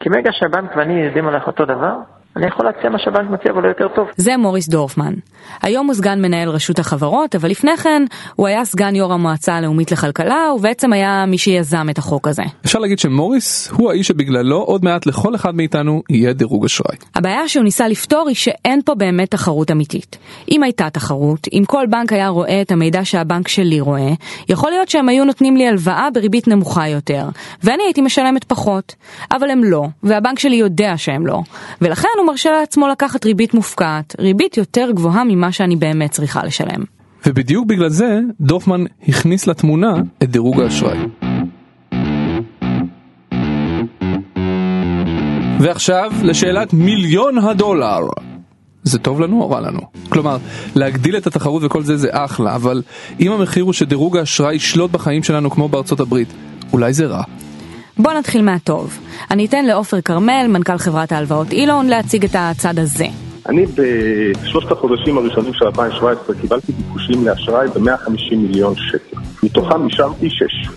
כי 0.00 0.08
ברגע 0.08 0.32
שהבנק 0.32 0.76
ואני 0.76 1.02
יודעים 1.04 1.28
עליך 1.28 1.46
אותו 1.46 1.64
דבר, 1.64 1.96
אני 2.36 2.46
יכול 2.46 2.66
להציע 2.66 2.90
מה 2.90 2.98
שהבנק 2.98 3.30
מציע 3.30 3.52
אבל 3.52 3.64
יותר 3.64 3.88
טוב. 3.96 4.08
זה 4.16 4.36
מוריס 4.36 4.68
דורפמן. 4.68 5.14
היום 5.62 5.86
הוא 5.86 5.94
סגן 5.94 6.22
מנהל 6.22 6.48
רשות 6.48 6.78
החברות, 6.78 7.34
אבל 7.34 7.50
לפני 7.50 7.76
כן 7.76 8.02
הוא 8.36 8.46
היה 8.46 8.64
סגן 8.64 8.94
יו"ר 8.94 9.12
המועצה 9.12 9.54
הלאומית 9.54 9.92
לכלכלה, 9.92 10.52
ובעצם 10.56 10.92
היה 10.92 11.24
מי 11.26 11.38
שיזם 11.38 11.86
את 11.90 11.98
החוק 11.98 12.28
הזה. 12.28 12.42
אפשר 12.64 12.78
להגיד 12.78 12.98
שמוריס 12.98 13.70
הוא 13.70 13.90
האיש 13.90 14.08
שבגללו 14.08 14.56
עוד 14.56 14.84
מעט 14.84 15.06
לכל 15.06 15.34
אחד 15.34 15.54
מאיתנו 15.54 16.02
יהיה 16.10 16.32
דירוג 16.32 16.64
אשראי. 16.64 16.96
הבעיה 17.14 17.48
שהוא 17.48 17.64
ניסה 17.64 17.88
לפתור 17.88 18.28
היא 18.28 18.36
שאין 18.36 18.80
פה 18.84 18.94
באמת 18.94 19.30
תחרות 19.30 19.70
אמיתית. 19.70 20.18
אם 20.50 20.62
הייתה 20.62 20.90
תחרות, 20.90 21.48
אם 21.52 21.62
כל 21.66 21.86
בנק 21.90 22.12
היה 22.12 22.28
רואה 22.28 22.62
את 22.62 22.72
המידע 22.72 23.04
שהבנק 23.04 23.48
שלי 23.48 23.80
רואה, 23.80 24.10
יכול 24.48 24.70
להיות 24.70 24.88
שהם 24.88 25.08
היו 25.08 25.24
נותנים 25.24 25.56
לי 25.56 25.68
הלוואה 25.68 26.08
בריבית 26.14 26.48
נמוכה 26.48 26.88
יותר, 26.88 27.24
ואני 27.62 27.82
הייתי 27.82 28.00
משלמת 28.00 28.44
פחות. 28.44 28.94
אבל 29.30 29.50
הם 29.50 29.64
לא, 29.64 29.84
והבנק 30.02 30.38
שלי 30.38 30.56
יודע 30.56 30.92
שהם 30.96 31.26
לא. 31.26 31.40
ולכן 31.80 32.08
הוא 32.18 32.23
מרשה 32.26 32.50
לעצמו 32.50 32.88
לקחת 32.88 33.24
ריבית 33.24 33.54
מופקעת, 33.54 34.16
ריבית 34.18 34.56
יותר 34.56 34.90
גבוהה 34.94 35.24
ממה 35.24 35.52
שאני 35.52 35.76
באמת 35.76 36.10
צריכה 36.10 36.44
לשלם. 36.44 36.84
ובדיוק 37.26 37.66
בגלל 37.66 37.88
זה 37.88 38.20
דופמן 38.40 38.84
הכניס 39.08 39.46
לתמונה 39.46 39.94
את 40.22 40.30
דירוג 40.30 40.60
האשראי. 40.60 40.98
ועכשיו 45.60 46.12
לשאלת 46.22 46.72
מיליון 46.72 47.38
הדולר. 47.38 48.00
זה 48.82 48.98
טוב 48.98 49.20
לנו 49.20 49.42
או 49.42 49.50
רע 49.50 49.60
לנו? 49.60 49.80
כלומר, 50.08 50.36
להגדיל 50.74 51.16
את 51.16 51.26
התחרות 51.26 51.62
וכל 51.64 51.82
זה 51.82 51.96
זה 51.96 52.08
אחלה, 52.10 52.54
אבל 52.54 52.82
אם 53.20 53.32
המחיר 53.32 53.64
הוא 53.64 53.72
שדירוג 53.72 54.16
האשראי 54.16 54.54
ישלוט 54.54 54.90
בחיים 54.90 55.22
שלנו 55.22 55.50
כמו 55.50 55.68
בארצות 55.68 56.00
הברית, 56.00 56.28
אולי 56.72 56.92
זה 56.92 57.06
רע. 57.06 57.22
בוא 57.98 58.12
נתחיל 58.12 58.42
מהטוב. 58.42 58.98
אני 59.30 59.46
אתן 59.46 59.64
לעופר 59.64 60.00
כרמל, 60.00 60.46
מנכ"ל 60.48 60.78
חברת 60.78 61.12
ההלוואות 61.12 61.52
אילון, 61.52 61.86
להציג 61.86 62.24
את 62.24 62.30
הצד 62.34 62.78
הזה. 62.78 63.06
אני 63.48 63.66
בשלושת 63.66 64.70
החודשים 64.70 65.18
הראשונים 65.18 65.54
של 65.54 65.64
2017 65.64 66.34
קיבלתי 66.40 66.72
ביקושים 66.72 67.26
לאשראי 67.26 67.68
ב-150 67.68 68.36
מיליון 68.36 68.74
שקל. 68.76 69.16
מתוכם 69.42 69.86
נשארתי 69.86 70.30
6. 70.30 70.68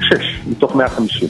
6 0.00 0.40
מתוך 0.46 0.76
150. 0.76 1.28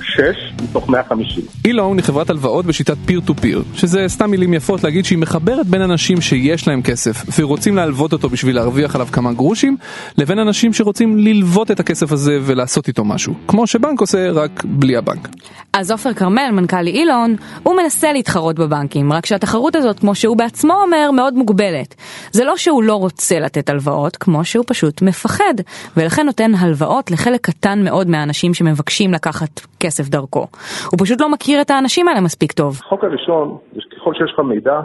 6 0.00 0.51
מתוך 0.62 0.88
150. 0.88 1.44
אילון 1.64 1.98
היא 1.98 2.04
חברת 2.04 2.30
הלוואות 2.30 2.66
בשיטת 2.66 2.96
פיר 3.06 3.20
טו 3.20 3.34
פיר, 3.34 3.62
שזה 3.74 4.04
סתם 4.08 4.30
מילים 4.30 4.54
יפות 4.54 4.84
להגיד 4.84 5.04
שהיא 5.04 5.18
מחברת 5.18 5.66
בין 5.66 5.82
אנשים 5.82 6.20
שיש 6.20 6.68
להם 6.68 6.82
כסף 6.82 7.38
ורוצים 7.38 7.76
להלוות 7.76 8.12
אותו 8.12 8.28
בשביל 8.28 8.56
להרוויח 8.56 8.94
עליו 8.94 9.08
כמה 9.12 9.32
גרושים, 9.32 9.76
לבין 10.18 10.38
אנשים 10.38 10.72
שרוצים 10.72 11.18
ללוות 11.18 11.70
את 11.70 11.80
הכסף 11.80 12.12
הזה 12.12 12.38
ולעשות 12.42 12.88
איתו 12.88 13.04
משהו, 13.04 13.34
כמו 13.48 13.66
שבנק 13.66 14.00
עושה 14.00 14.30
רק 14.30 14.64
בלי 14.64 14.96
הבנק. 14.96 15.28
אז 15.72 15.90
עופר 15.90 16.12
כרמל, 16.12 16.50
מנכ"ל 16.52 16.86
אילון, 16.86 17.36
הוא 17.62 17.76
מנסה 17.82 18.12
להתחרות 18.12 18.58
בבנקים, 18.58 19.12
רק 19.12 19.26
שהתחרות 19.26 19.76
הזאת, 19.76 19.98
כמו 19.98 20.14
שהוא 20.14 20.36
בעצמו 20.36 20.74
אומר, 20.86 21.10
מאוד 21.10 21.34
מוגבלת. 21.34 21.94
זה 22.32 22.44
לא 22.44 22.56
שהוא 22.56 22.82
לא 22.82 22.94
רוצה 22.94 23.38
לתת 23.38 23.68
הלוואות, 23.68 24.16
כמו 24.16 24.44
שהוא 24.44 24.64
פשוט 24.68 25.02
מפחד, 25.02 25.54
ולכן 25.96 26.26
נותן 26.26 26.54
הלוואות 26.54 27.10
לחלק 27.10 27.40
קטן 27.40 27.84
מאוד 27.84 28.08
מהאנשים 28.08 28.54
שמבקשים 28.54 29.12
לקחת 29.12 29.60
כסף 29.80 30.08
דרכו. 30.08 30.46
הוא 30.90 30.98
פשוט 30.98 31.20
לא 31.20 31.28
מכיר 31.28 31.60
את 31.60 31.70
האנשים 31.70 32.08
האלה 32.08 32.20
מספיק 32.20 32.52
טוב. 32.52 32.80
החוק 32.84 33.04
הראשון, 33.04 33.58
ככל 33.96 34.14
שיש 34.14 34.32
לך 34.32 34.38
מידע, 34.38 34.80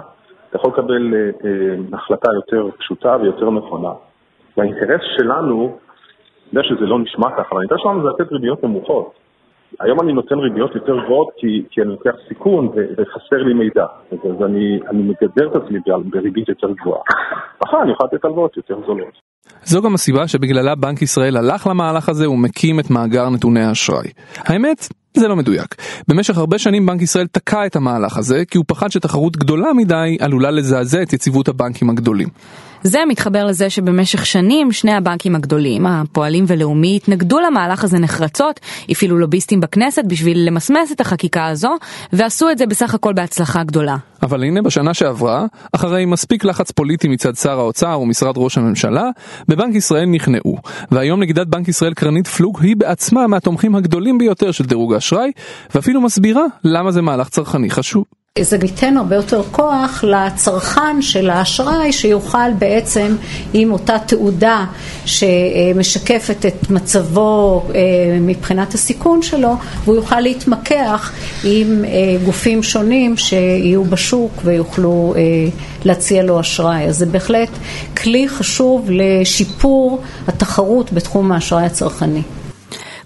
אתה 0.49 0.57
יכול 0.57 0.71
לקבל 0.73 1.13
אה, 1.13 1.19
אה, 1.19 1.97
החלטה 1.97 2.29
יותר 2.35 2.69
פשוטה 2.79 3.17
ויותר 3.21 3.49
נכונה. 3.49 3.91
והאינטרס 4.57 5.01
שלנו, 5.17 5.77
אני 6.53 6.59
יודע 6.59 6.69
שזה 6.69 6.85
לא 6.85 6.99
נשמע 6.99 7.27
ככה, 7.31 7.49
אבל 7.51 7.59
האינטרס 7.59 7.79
שלנו 7.83 8.01
זה 8.03 8.09
לתת 8.09 8.31
ריביות 8.31 8.63
נמוכות. 8.63 9.13
היום 9.79 10.01
אני 10.01 10.13
נותן 10.13 10.35
ריביות 10.35 10.75
יותר 10.75 10.93
גבוהות 11.05 11.27
כי, 11.37 11.63
כי 11.71 11.81
אני 11.81 11.89
לוקח 11.89 12.11
סיכון 12.27 12.67
ו, 12.67 12.73
וחסר 12.73 13.43
לי 13.47 13.53
מידע. 13.53 13.85
אז 14.11 14.45
אני, 14.45 14.79
אני 14.89 15.03
מגדר 15.03 15.47
את 15.51 15.55
עצמי 15.55 15.79
בריבית 16.05 16.49
יותר 16.49 16.67
גבוהה. 16.81 17.01
אחר 17.67 17.81
אני 17.81 17.91
יכול 17.91 18.07
לתת 18.13 18.25
הלוואות 18.25 18.57
יותר 18.57 18.75
זולות. 18.85 19.27
זו 19.63 19.81
גם 19.81 19.93
הסיבה 19.93 20.27
שבגללה 20.27 20.75
בנק 20.75 21.01
ישראל 21.01 21.37
הלך 21.37 21.67
למהלך 21.67 22.09
הזה 22.09 22.29
ומקים 22.29 22.79
את 22.79 22.91
מאגר 22.91 23.29
נתוני 23.29 23.63
האשראי. 23.63 24.09
האמת, 24.37 24.87
זה 25.19 25.27
לא 25.27 25.35
מדויק. 25.35 25.75
במשך 26.07 26.37
הרבה 26.37 26.57
שנים 26.57 26.85
בנק 26.85 27.01
ישראל 27.01 27.27
תקע 27.27 27.65
את 27.65 27.75
המהלך 27.75 28.17
הזה 28.17 28.43
כי 28.45 28.57
הוא 28.57 28.65
פחד 28.67 28.91
שתחרות 28.91 29.37
גדולה 29.37 29.73
מדי 29.73 30.17
עלולה 30.19 30.51
לזעזע 30.51 31.01
את 31.01 31.13
יציבות 31.13 31.47
הבנקים 31.47 31.89
הגדולים. 31.89 32.27
זה 32.83 32.99
מתחבר 33.07 33.45
לזה 33.45 33.69
שבמשך 33.69 34.25
שנים 34.25 34.71
שני 34.71 34.93
הבנקים 34.93 35.35
הגדולים, 35.35 35.85
הפועלים 35.85 36.45
ולאומי, 36.47 36.95
התנגדו 36.95 37.39
למהלך 37.39 37.83
הזה 37.83 37.99
נחרצות, 37.99 38.59
הפעילו 38.89 39.17
לוביסטים 39.17 39.61
בכנסת 39.61 40.03
בשביל 40.07 40.47
למסמס 40.47 40.91
את 40.91 41.01
החקיקה 41.01 41.47
הזו, 41.47 41.75
ועשו 42.13 42.49
את 42.49 42.57
זה 42.57 42.65
בסך 42.65 42.93
הכל 42.93 43.13
בהצלחה 43.13 43.63
גדולה. 43.63 43.95
אבל 44.23 44.43
הנה 44.43 44.61
בשנה 44.61 44.93
שעברה, 44.93 45.45
אחרי 45.71 46.05
מספיק 46.05 46.45
לחץ 46.45 46.71
פוליטי 46.71 47.07
מצד 47.07 47.35
שר 47.35 47.59
האוצר 47.59 47.99
ומשרד 47.99 48.33
ראש 48.37 48.57
הממשלה, 48.57 49.09
בבנק 49.47 49.75
ישראל 49.75 50.05
נכנעו. 50.05 50.57
והיום 50.91 51.19
נגידת 51.19 51.47
בנק 51.47 51.67
ישראל 51.67 51.93
קרנית 51.93 52.27
פלוג 52.27 52.59
היא 52.61 52.75
בעצמה 52.75 53.27
מהתומכים 53.27 53.75
הגדולים 53.75 54.17
ביותר 54.17 54.51
של 54.51 54.65
דירוג 54.65 54.93
האשראי, 54.93 55.31
ואפילו 55.75 56.01
מסבירה 56.01 56.43
למה 56.63 56.91
זה 56.91 57.01
מהלך 57.01 57.29
צרכני 57.29 57.69
חשוב. 57.69 58.03
זה 58.41 58.57
ייתן 58.63 58.97
הרבה 58.97 59.15
יותר 59.15 59.41
כוח 59.51 60.03
לצרכן 60.07 61.01
של 61.01 61.29
האשראי 61.29 61.91
שיוכל 61.91 62.53
בעצם 62.59 63.15
עם 63.53 63.71
אותה 63.71 63.95
תעודה 63.99 64.65
שמשקפת 65.05 66.45
את 66.45 66.69
מצבו 66.69 67.63
אה, 67.75 67.81
מבחינת 68.21 68.73
הסיכון 68.73 69.21
שלו 69.21 69.55
והוא 69.83 69.95
יוכל 69.95 70.19
להתמקח 70.19 71.11
עם 71.43 71.85
אה, 71.85 71.89
גופים 72.25 72.63
שונים 72.63 73.17
שיהיו 73.17 73.83
בשוק 73.83 74.31
ויוכלו 74.43 75.13
אה, 75.17 75.21
להציע 75.85 76.23
לו 76.23 76.39
אשראי. 76.39 76.83
אז 76.83 76.97
זה 76.97 77.05
בהחלט 77.05 77.49
כלי 77.97 78.29
חשוב 78.29 78.89
לשיפור 78.89 80.01
התחרות 80.27 80.93
בתחום 80.93 81.31
האשראי 81.31 81.65
הצרכני. 81.65 82.21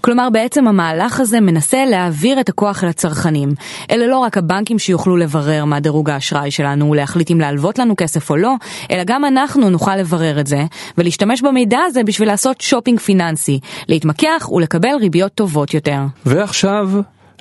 כלומר 0.04 0.30
בעצם 0.30 0.68
המהלך 0.68 1.20
הזה 1.20 1.40
מנסה 1.40 1.84
להעביר 1.84 2.40
את 2.40 2.48
הכוח 2.48 2.84
אל 2.84 2.88
הצרכנים. 2.88 3.54
אלה 3.90 4.06
לא 4.06 4.18
רק 4.18 4.38
הבנקים 4.38 4.78
שיוכלו 4.78 5.16
לברר 5.16 5.64
מה 5.64 5.80
דירוג 5.80 6.10
האשראי 6.10 6.50
שלנו 6.50 6.90
ולהחליט 6.90 7.30
אם 7.30 7.40
להלוות 7.40 7.78
לנו 7.78 7.94
כסף 7.96 8.30
או 8.30 8.36
לא, 8.36 8.54
אלא 8.90 9.04
גם 9.04 9.24
אנחנו 9.24 9.70
נוכל 9.70 9.96
לברר 9.96 10.40
את 10.40 10.46
זה 10.46 10.64
ולהשתמש 10.98 11.42
במידע 11.42 11.78
הזה 11.86 12.02
בשביל 12.04 12.28
לעשות 12.28 12.60
שופינג 12.60 13.00
פיננסי, 13.00 13.60
להתמקח 13.88 14.48
ולקבל 14.52 14.94
ריביות 15.00 15.34
טובות 15.34 15.74
יותר. 15.74 16.00
ועכשיו, 16.26 16.90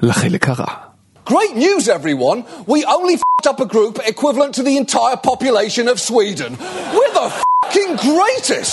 לחלק 0.02 0.50
הרע. 0.50 0.66
Great 1.30 1.56
news, 1.56 1.88
everyone! 1.88 2.40
We 2.68 2.80
only 2.98 3.16
f***ed 3.22 3.48
up 3.52 3.60
a 3.60 3.66
group 3.66 4.00
equivalent 4.14 4.52
to 4.56 4.64
the 4.64 4.76
entire 4.84 5.18
population 5.32 5.88
of 5.88 6.00
Sweden. 6.00 6.52
We're 6.96 7.14
the 7.14 7.28
greatest! 7.30 7.51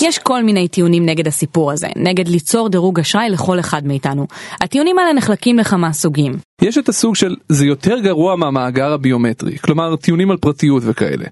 יש 0.02 0.18
כל 0.18 0.42
מיני 0.42 0.68
טיעונים 0.68 1.06
נגד 1.06 1.26
הסיפור 1.26 1.72
הזה, 1.72 1.86
נגד 1.96 2.28
ליצור 2.28 2.68
דירוג 2.68 3.00
אשראי 3.00 3.30
לכל 3.30 3.60
אחד 3.60 3.86
מאיתנו. 3.86 4.26
הטיעונים 4.60 4.98
האלה 4.98 5.12
נחלקים 5.12 5.58
לכמה 5.58 5.92
סוגים. 5.92 6.32
יש 6.62 6.78
את 6.78 6.88
הסוג 6.88 7.16
של 7.16 7.36
זה 7.48 7.66
יותר 7.66 7.98
גרוע 7.98 8.36
מהמאגר 8.36 8.92
הביומטרי, 8.92 9.58
כלומר 9.58 9.96
טיעונים 9.96 10.30
על 10.30 10.36
פרטיות 10.36 10.82
וכאלה. 10.86 11.24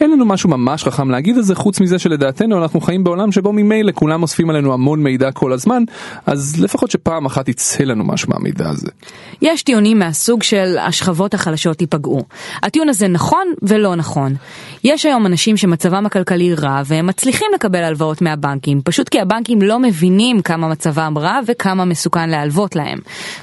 אין 0.00 0.10
לנו 0.10 0.24
משהו 0.24 0.48
ממש 0.48 0.84
חכם 0.84 1.10
להגיד 1.10 1.36
על 1.36 1.42
זה 1.42 1.54
חוץ 1.54 1.80
מזה 1.80 1.98
שלדעתנו 1.98 2.62
אנחנו 2.62 2.80
חיים 2.80 3.04
בעולם 3.04 3.32
שבו 3.32 3.52
ממילא 3.52 3.92
כולם 3.94 4.22
אוספים 4.22 4.50
עלינו 4.50 4.72
המון 4.74 5.02
מידע 5.02 5.32
כל 5.32 5.52
הזמן, 5.52 5.82
אז 6.26 6.60
לפחות 6.60 6.90
שפעם 6.90 7.26
אחת 7.26 7.48
יצא 7.48 7.84
לנו 7.84 8.04
משהו 8.04 8.28
מהמידע 8.30 8.68
הזה. 8.68 8.88
יש 9.42 9.62
טיעונים 9.62 9.98
מהסוג 9.98 10.42
של 10.42 10.76
השכבות 10.80 11.34
החלשות 11.34 11.80
ייפגעו. 11.80 12.22
הטיעון 12.62 12.88
הזה 12.88 13.08
נכון 13.08 13.46
ולא 13.62 13.94
נכון. 13.94 14.34
יש 14.84 15.06
היום 15.06 15.26
אנשים 15.26 15.56
שמצבם 15.56 16.06
הכלכלי 16.06 16.54
רע 16.54 16.82
והם 16.86 17.01
מצליחים 17.02 17.48
לקבל 17.54 17.84
הלוואות 17.84 18.22
מהבנקים, 18.22 18.80
פשוט 18.84 19.08
כי 19.08 19.20
הבנקים 19.20 19.62
לא 19.62 19.78
מבינים 19.78 20.42
כמה 20.42 20.68
מצבם 20.68 21.14
רע 21.18 21.38
וכמה 21.46 21.84
מסוכן 21.84 22.30
להלוות 22.30 22.76
להם. 22.76 22.98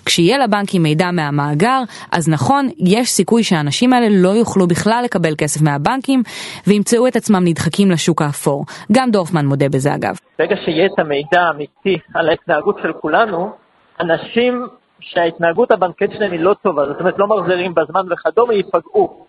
כשיהיה 0.06 0.38
לבנקים 0.38 0.84
מידע 0.84 1.12
מה 1.12 1.32
מהמאגר, 1.32 1.82
אז 2.12 2.30
נכון, 2.30 2.70
יש 2.78 3.10
סיכוי 3.10 3.44
שהאנשים 3.44 3.94
האלה 3.94 4.08
לא 4.10 4.30
יוכלו 4.30 4.68
בכלל 4.68 5.02
לקבל 5.06 5.34
כסף 5.38 5.62
מהבנקים 5.62 6.24
וימצאו 6.68 7.08
את 7.08 7.16
עצמם 7.16 7.42
נדחקים 7.46 7.92
לשוק 7.92 8.22
האפור. 8.22 8.66
גם 8.92 9.12
דורפמן 9.12 9.46
מודה 9.46 9.70
בזה 9.70 9.96
אגב. 9.96 10.16
ברגע 10.40 10.56
שיהיה 10.66 10.86
את 10.86 11.00
המידע 11.00 11.42
האמיתי 11.42 11.98
על 12.16 12.30
ההתנהגות 12.30 12.78
של 12.84 12.94
כולנו, 12.94 13.52
אנשים 14.00 14.68
שההתנהגות 15.00 15.72
הבנקאית 15.72 16.12
שלהם 16.12 16.32
היא 16.32 16.40
לא 16.40 16.56
טובה, 16.64 16.86
זאת 16.86 17.00
אומרת 17.00 17.16
לא 17.18 17.28
מחזירים 17.28 17.74
בזמן 17.74 18.02
וכדומה, 18.12 18.54
ייפגעו. 18.54 19.26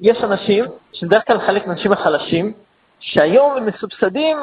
יש 0.00 0.18
אנשים, 0.22 0.64
שבדרך 0.92 1.22
כלל 1.26 1.38
חלק 1.46 1.66
מהאנשים 1.66 1.92
החלשים, 1.92 2.52
שהיום 3.00 3.56
הם 3.56 3.66
מסובסדים 3.66 4.38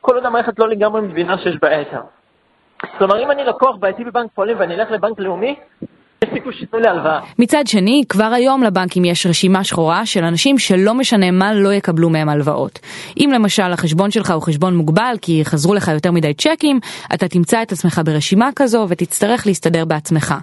כל 0.00 0.14
עוד 0.14 0.26
המערכת 0.26 0.58
לא 0.58 0.68
לגמרי 0.68 1.00
מבינה 1.00 1.38
שיש 1.38 1.56
בעיה 1.56 1.78
איתם. 1.78 2.00
כלומר, 2.98 3.22
אם 3.22 3.30
אני 3.30 3.44
לקוח 3.44 3.76
בעייתי 3.76 4.04
בבנק 4.04 4.30
פועלים 4.34 4.56
ואני 4.60 4.74
אלך 4.74 4.90
לבנק 4.90 5.18
לאומי, 5.20 5.56
מצד 7.38 7.66
שני, 7.66 8.02
כבר 8.08 8.24
היום 8.24 8.62
לבנקים 8.62 9.04
יש 9.04 9.26
רשימה 9.26 9.64
שחורה 9.64 10.06
של 10.06 10.24
אנשים 10.24 10.58
שלא 10.58 10.94
משנה 10.94 11.30
מה 11.30 11.54
לא 11.54 11.72
יקבלו 11.72 12.10
מהם 12.10 12.28
הלוואות. 12.28 12.78
אם 13.16 13.30
למשל 13.34 13.72
החשבון 13.72 14.10
שלך 14.10 14.30
הוא 14.30 14.42
חשבון 14.42 14.76
מוגבל 14.76 15.16
כי 15.22 15.44
חזרו 15.44 15.74
לך 15.74 15.88
יותר 15.88 16.12
מדי 16.12 16.34
צ'קים, 16.34 16.80
אתה 17.14 17.28
תמצא 17.28 17.62
את 17.62 17.72
עצמך 17.72 18.00
ברשימה 18.04 18.50
כזו 18.56 18.86
ותצטרך 18.88 19.46
להסתדר 19.46 19.84
בעצמך. 19.84 20.34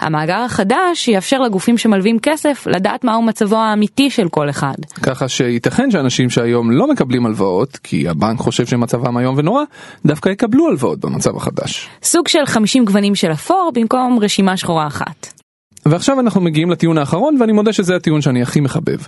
המאגר 0.00 0.38
החדש 0.38 1.08
יאפשר 1.08 1.38
לגופים 1.38 1.78
שמלווים 1.78 2.18
כסף 2.18 2.66
לדעת 2.66 3.04
מהו 3.04 3.22
מצבו 3.22 3.56
האמיתי 3.56 4.10
של 4.10 4.28
כל 4.28 4.50
אחד. 4.50 4.74
ככה 5.02 5.28
שייתכן 5.28 5.90
שאנשים 5.90 6.30
שהיום 6.30 6.70
לא 6.70 6.90
מקבלים 6.90 7.26
הלוואות, 7.26 7.76
כי 7.76 8.08
הבנק 8.08 8.38
חושב 8.38 8.66
שמצבם 8.66 9.18
איום 9.18 9.38
ונורא, 9.38 9.62
דווקא 10.06 10.28
יקבלו 10.28 10.68
הלוואות 10.68 11.00
במצב 11.00 11.36
החדש. 11.36 11.88
סוג 12.02 12.28
של 12.28 12.46
50 12.46 12.84
גוונים 12.84 13.14
של 13.14 13.32
אפור 13.32 13.70
במקום 13.74 14.18
רשימה 14.22 14.56
שחורה 14.56 14.86
אחת. 14.86 15.39
ועכשיו 15.86 16.20
אנחנו 16.20 16.40
מגיעים 16.40 16.70
לטיעון 16.70 16.98
האחרון 16.98 17.36
ואני 17.40 17.52
מודה 17.52 17.72
שזה 17.72 17.96
הטיעון 17.96 18.20
שאני 18.20 18.42
הכי 18.42 18.60
מחבב. 18.60 18.98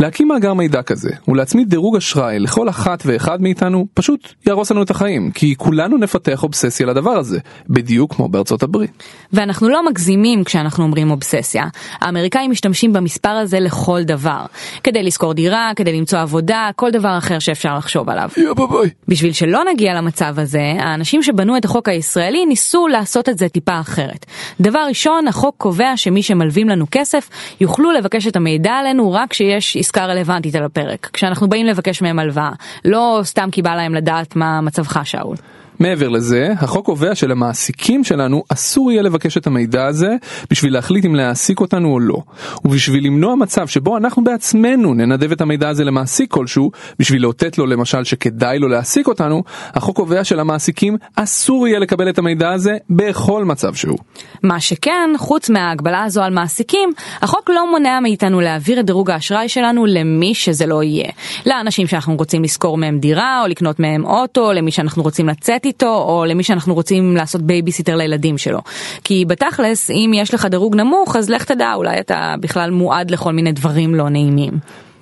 להקים 0.00 0.28
מאגר 0.28 0.54
מידע 0.54 0.82
כזה 0.82 1.10
ולהצמיד 1.28 1.70
דירוג 1.70 1.96
אשראי 1.96 2.38
לכל 2.38 2.68
אחת 2.68 3.02
ואחד 3.06 3.42
מאיתנו 3.42 3.86
פשוט 3.94 4.28
יהרוס 4.46 4.70
לנו 4.70 4.82
את 4.82 4.90
החיים 4.90 5.30
כי 5.30 5.54
כולנו 5.56 5.98
נפתח 5.98 6.42
אובססיה 6.42 6.86
לדבר 6.86 7.10
הזה 7.10 7.38
בדיוק 7.68 8.14
כמו 8.14 8.28
בארצות 8.28 8.62
הברית. 8.62 9.02
ואנחנו 9.32 9.68
לא 9.68 9.86
מגזימים 9.90 10.44
כשאנחנו 10.44 10.84
אומרים 10.84 11.10
אובססיה. 11.10 11.64
האמריקאים 12.00 12.50
משתמשים 12.50 12.92
במספר 12.92 13.28
הזה 13.28 13.60
לכל 13.60 14.02
דבר. 14.02 14.46
כדי 14.84 15.02
לשכור 15.02 15.34
דירה, 15.34 15.72
כדי 15.76 15.92
למצוא 15.92 16.18
עבודה, 16.18 16.70
כל 16.76 16.90
דבר 16.90 17.18
אחר 17.18 17.38
שאפשר 17.38 17.76
לחשוב 17.78 18.08
עליו. 18.08 18.30
יאבא 18.36 18.64
בשביל 19.08 19.32
שלא 19.32 19.60
נגיע 19.72 19.94
למצב 19.94 20.38
הזה, 20.38 20.72
האנשים 20.78 21.22
שבנו 21.22 21.56
את 21.56 21.64
החוק 21.64 21.88
הישראלי 21.88 22.46
ניסו 22.46 22.88
לעשות 22.88 23.28
את 23.28 23.38
זה 23.38 23.48
טיפה 23.48 23.80
אחרת. 23.80 24.26
דבר 24.60 24.84
ראשון, 24.88 25.28
החוק 25.28 25.54
קובע 25.58 25.92
ש 25.96 26.08
שמי 26.12 26.22
שמלווים 26.22 26.68
לנו 26.68 26.86
כסף 26.90 27.28
יוכלו 27.60 27.92
לבקש 27.92 28.26
את 28.26 28.36
המידע 28.36 28.72
עלינו 28.72 29.12
רק 29.12 29.30
כשיש 29.30 29.76
עסקה 29.76 30.04
רלוונטית 30.04 30.54
על 30.54 30.64
הפרק, 30.64 31.10
כשאנחנו 31.12 31.48
באים 31.48 31.66
לבקש 31.66 32.02
מהם 32.02 32.18
הלוואה, 32.18 32.50
לא 32.84 33.20
סתם 33.22 33.48
כי 33.52 33.62
בא 33.62 33.74
להם 33.74 33.94
לדעת 33.94 34.36
מה 34.36 34.60
מצבך 34.60 35.00
שאול. 35.04 35.36
מעבר 35.82 36.08
לזה, 36.08 36.52
החוק 36.58 36.86
קובע 36.86 37.14
שלמעסיקים 37.14 38.04
שלנו 38.04 38.42
אסור 38.48 38.92
יהיה 38.92 39.02
לבקש 39.02 39.36
את 39.36 39.46
המידע 39.46 39.86
הזה 39.86 40.16
בשביל 40.50 40.72
להחליט 40.72 41.04
אם 41.04 41.14
להעסיק 41.14 41.60
אותנו 41.60 41.92
או 41.92 42.00
לא. 42.00 42.22
ובשביל 42.64 43.06
למנוע 43.06 43.34
מצב 43.34 43.66
שבו 43.66 43.96
אנחנו 43.96 44.24
בעצמנו 44.24 44.94
ננדב 44.94 45.32
את 45.32 45.40
המידע 45.40 45.68
הזה 45.68 45.84
למעסיק 45.84 46.30
כלשהו, 46.30 46.70
בשביל 46.98 47.22
לאותת 47.22 47.58
לו 47.58 47.66
למשל 47.66 48.04
שכדאי 48.04 48.58
לו 48.58 48.68
להעסיק 48.68 49.08
אותנו, 49.08 49.42
החוק 49.74 49.96
קובע 49.96 50.24
שלמעסיקים 50.24 50.96
אסור 51.16 51.68
יהיה 51.68 51.78
לקבל 51.78 52.08
את 52.08 52.18
המידע 52.18 52.52
הזה 52.52 52.76
בכל 52.90 53.44
מצב 53.44 53.74
שהוא. 53.74 53.98
מה 54.42 54.60
שכן, 54.60 55.10
חוץ 55.18 55.50
מההגבלה 55.50 56.04
הזו 56.04 56.22
על 56.22 56.34
מעסיקים, 56.34 56.90
החוק 57.22 57.50
לא 57.50 57.70
מונע 57.70 58.00
מאיתנו 58.00 58.40
להעביר 58.40 58.80
את 58.80 58.86
דירוג 58.86 59.10
האשראי 59.10 59.48
שלנו 59.48 59.86
למי 59.86 60.34
שזה 60.34 60.66
לא 60.66 60.82
יהיה. 60.82 61.10
לאנשים 61.46 61.86
שאנחנו 61.86 62.16
רוצים 62.16 62.42
לשכור 62.42 62.78
מהם 62.78 62.98
דירה, 62.98 63.42
או 63.42 63.48
לקנות 63.48 63.80
מהם 63.80 64.04
אוטו, 64.04 64.52
למי 64.52 64.70
שאנחנו 64.70 65.02
רוצים 65.02 65.28
לצאת 65.28 65.71
איתו, 65.72 66.04
או 66.08 66.24
למי 66.24 66.42
שאנחנו 66.42 66.74
רוצים 66.74 67.16
לעשות 67.16 67.42
בייביסיטר 67.42 67.96
לילדים 67.96 68.38
שלו. 68.38 68.60
כי 69.04 69.24
בתכלס, 69.24 69.90
אם 69.90 70.12
יש 70.14 70.34
לך 70.34 70.44
דירוג 70.44 70.76
נמוך, 70.76 71.16
אז 71.16 71.30
לך 71.30 71.44
תדע, 71.44 71.72
אולי 71.74 72.00
אתה 72.00 72.34
בכלל 72.40 72.70
מועד 72.70 73.10
לכל 73.10 73.32
מיני 73.32 73.52
דברים 73.52 73.94
לא 73.94 74.08
נעימים. 74.08 74.52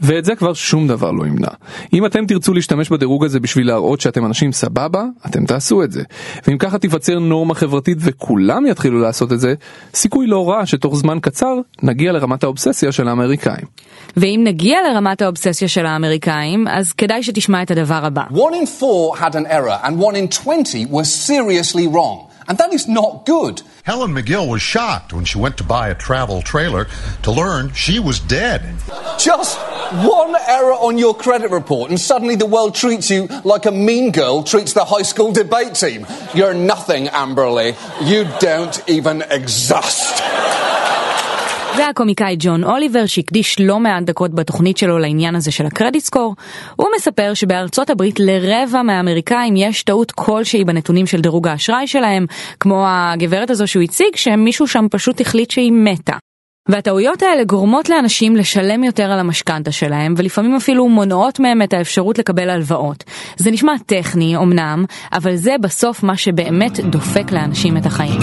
ואת 0.00 0.24
זה 0.24 0.34
כבר 0.34 0.54
שום 0.54 0.88
דבר 0.88 1.10
לא 1.10 1.26
ימנע. 1.26 1.48
אם 1.92 2.06
אתם 2.06 2.26
תרצו 2.26 2.54
להשתמש 2.54 2.90
בדירוג 2.90 3.24
הזה 3.24 3.40
בשביל 3.40 3.66
להראות 3.66 4.00
שאתם 4.00 4.26
אנשים 4.26 4.52
סבבה, 4.52 5.04
אתם 5.26 5.44
תעשו 5.44 5.82
את 5.82 5.92
זה. 5.92 6.02
ואם 6.46 6.58
ככה 6.58 6.78
תיווצר 6.78 7.18
נורמה 7.18 7.54
חברתית 7.54 7.98
וכולם 8.00 8.66
יתחילו 8.66 9.00
לעשות 9.00 9.32
את 9.32 9.40
זה, 9.40 9.54
סיכוי 9.94 10.26
לא 10.26 10.48
רע 10.50 10.66
שתוך 10.66 10.96
זמן 10.96 11.18
קצר 11.20 11.54
נגיע 11.82 12.12
לרמת 12.12 12.44
האובססיה 12.44 12.92
של 12.92 13.08
האמריקאים. 13.08 13.66
ואם 14.16 14.40
נגיע 14.44 14.78
לרמת 14.90 15.22
האובססיה 15.22 15.68
של 15.68 15.86
האמריקאים, 15.86 16.68
אז 16.68 16.92
כדאי 16.92 17.22
שתשמע 17.22 17.62
את 17.62 17.70
הדבר 17.70 18.04
הבא. 18.04 18.22
One 18.30 18.34
in 18.34 18.80
four 18.80 19.20
had 19.20 19.34
an 19.34 19.46
error 19.46 19.78
and 19.84 19.92
one 19.92 20.16
in 20.16 20.28
20 20.28 20.86
were 20.86 21.04
seriously 21.04 21.86
wrong. 21.86 22.30
And 22.48 22.58
that 22.58 22.72
is 22.74 22.88
not 22.88 23.26
good. 23.26 23.62
Helen 23.84 24.12
McGill 24.12 24.48
was 24.48 24.60
shocked 24.60 25.12
when 25.12 25.24
she 25.24 25.38
went 25.38 25.56
to 25.58 25.64
buy 25.64 25.88
a 25.88 25.94
travel 25.94 26.42
trailer 26.42 26.84
to 27.22 27.30
learn 27.30 27.72
she 27.74 28.00
was 28.00 28.18
dead. 28.18 28.60
Just 29.18 29.56
one 29.92 30.36
error 30.46 30.76
on 30.88 30.98
your 30.98 31.14
credit 31.14 31.50
report, 31.50 31.90
and 31.90 31.98
suddenly 32.00 32.36
the 32.36 32.46
world 32.46 32.74
treats 32.74 33.10
you 33.10 33.28
like 33.44 33.66
a 33.66 33.74
mean 33.88 34.12
girl 34.12 34.42
treats 34.42 34.72
the 34.72 34.84
high 34.84 35.02
school 35.02 35.32
debate 35.32 35.74
team. 35.74 36.06
You're 36.34 36.54
nothing, 36.54 37.08
Amberley. 37.08 37.74
You 38.00 38.24
don't 38.40 38.76
even 38.86 39.22
exist. 39.22 40.22
זה 41.76 41.88
הקומיקאי 41.88 42.36
ג'ון 42.38 42.64
אוליבר 42.64 43.06
שהקדיש 43.06 43.56
לא 43.60 43.80
מעט 43.80 44.02
דקות 44.02 44.34
בתוכנית 44.34 44.76
שלו 44.78 44.98
לעניין 44.98 45.36
הזה 45.36 45.52
של 45.52 45.66
הקרדיט 45.66 46.04
סקור. 46.04 46.34
הוא 46.76 46.86
מספר 46.96 47.34
שבארצות 47.34 47.90
הברית 47.90 48.20
לרבע 48.20 48.82
מהאמריקאים 48.82 49.56
יש 49.56 49.82
טעות 49.82 50.12
כלשהי 50.12 50.64
בנתונים 50.64 51.06
של 51.06 51.20
דירוג 51.20 51.48
האשראי 51.48 51.86
שלהם, 51.86 52.26
כמו 52.60 52.84
הגברת 52.88 53.50
הזו 53.50 53.66
שהוא 53.66 53.82
הציג 53.82 54.16
שמישהו 54.16 54.66
שם 54.66 54.86
פשוט 54.90 55.20
החליט 55.20 55.50
שהיא 55.50 55.72
מתה. 55.72 56.29
והטעויות 56.70 57.22
האלה 57.22 57.44
גורמות 57.44 57.88
לאנשים 57.88 58.36
לשלם 58.36 58.84
יותר 58.84 59.02
על 59.02 59.18
המשכנתה 59.18 59.72
שלהם, 59.72 60.14
ולפעמים 60.16 60.56
אפילו 60.56 60.88
מונעות 60.88 61.40
מהם 61.40 61.62
את 61.62 61.72
האפשרות 61.72 62.18
לקבל 62.18 62.50
הלוואות. 62.50 63.04
זה 63.36 63.50
נשמע 63.50 63.72
טכני, 63.86 64.36
אמנם, 64.36 64.84
אבל 65.12 65.36
זה 65.36 65.54
בסוף 65.60 66.02
מה 66.02 66.16
שבאמת 66.16 66.80
דופק 66.80 67.32
לאנשים 67.32 67.76
את 67.76 67.86
החיים. 67.86 68.20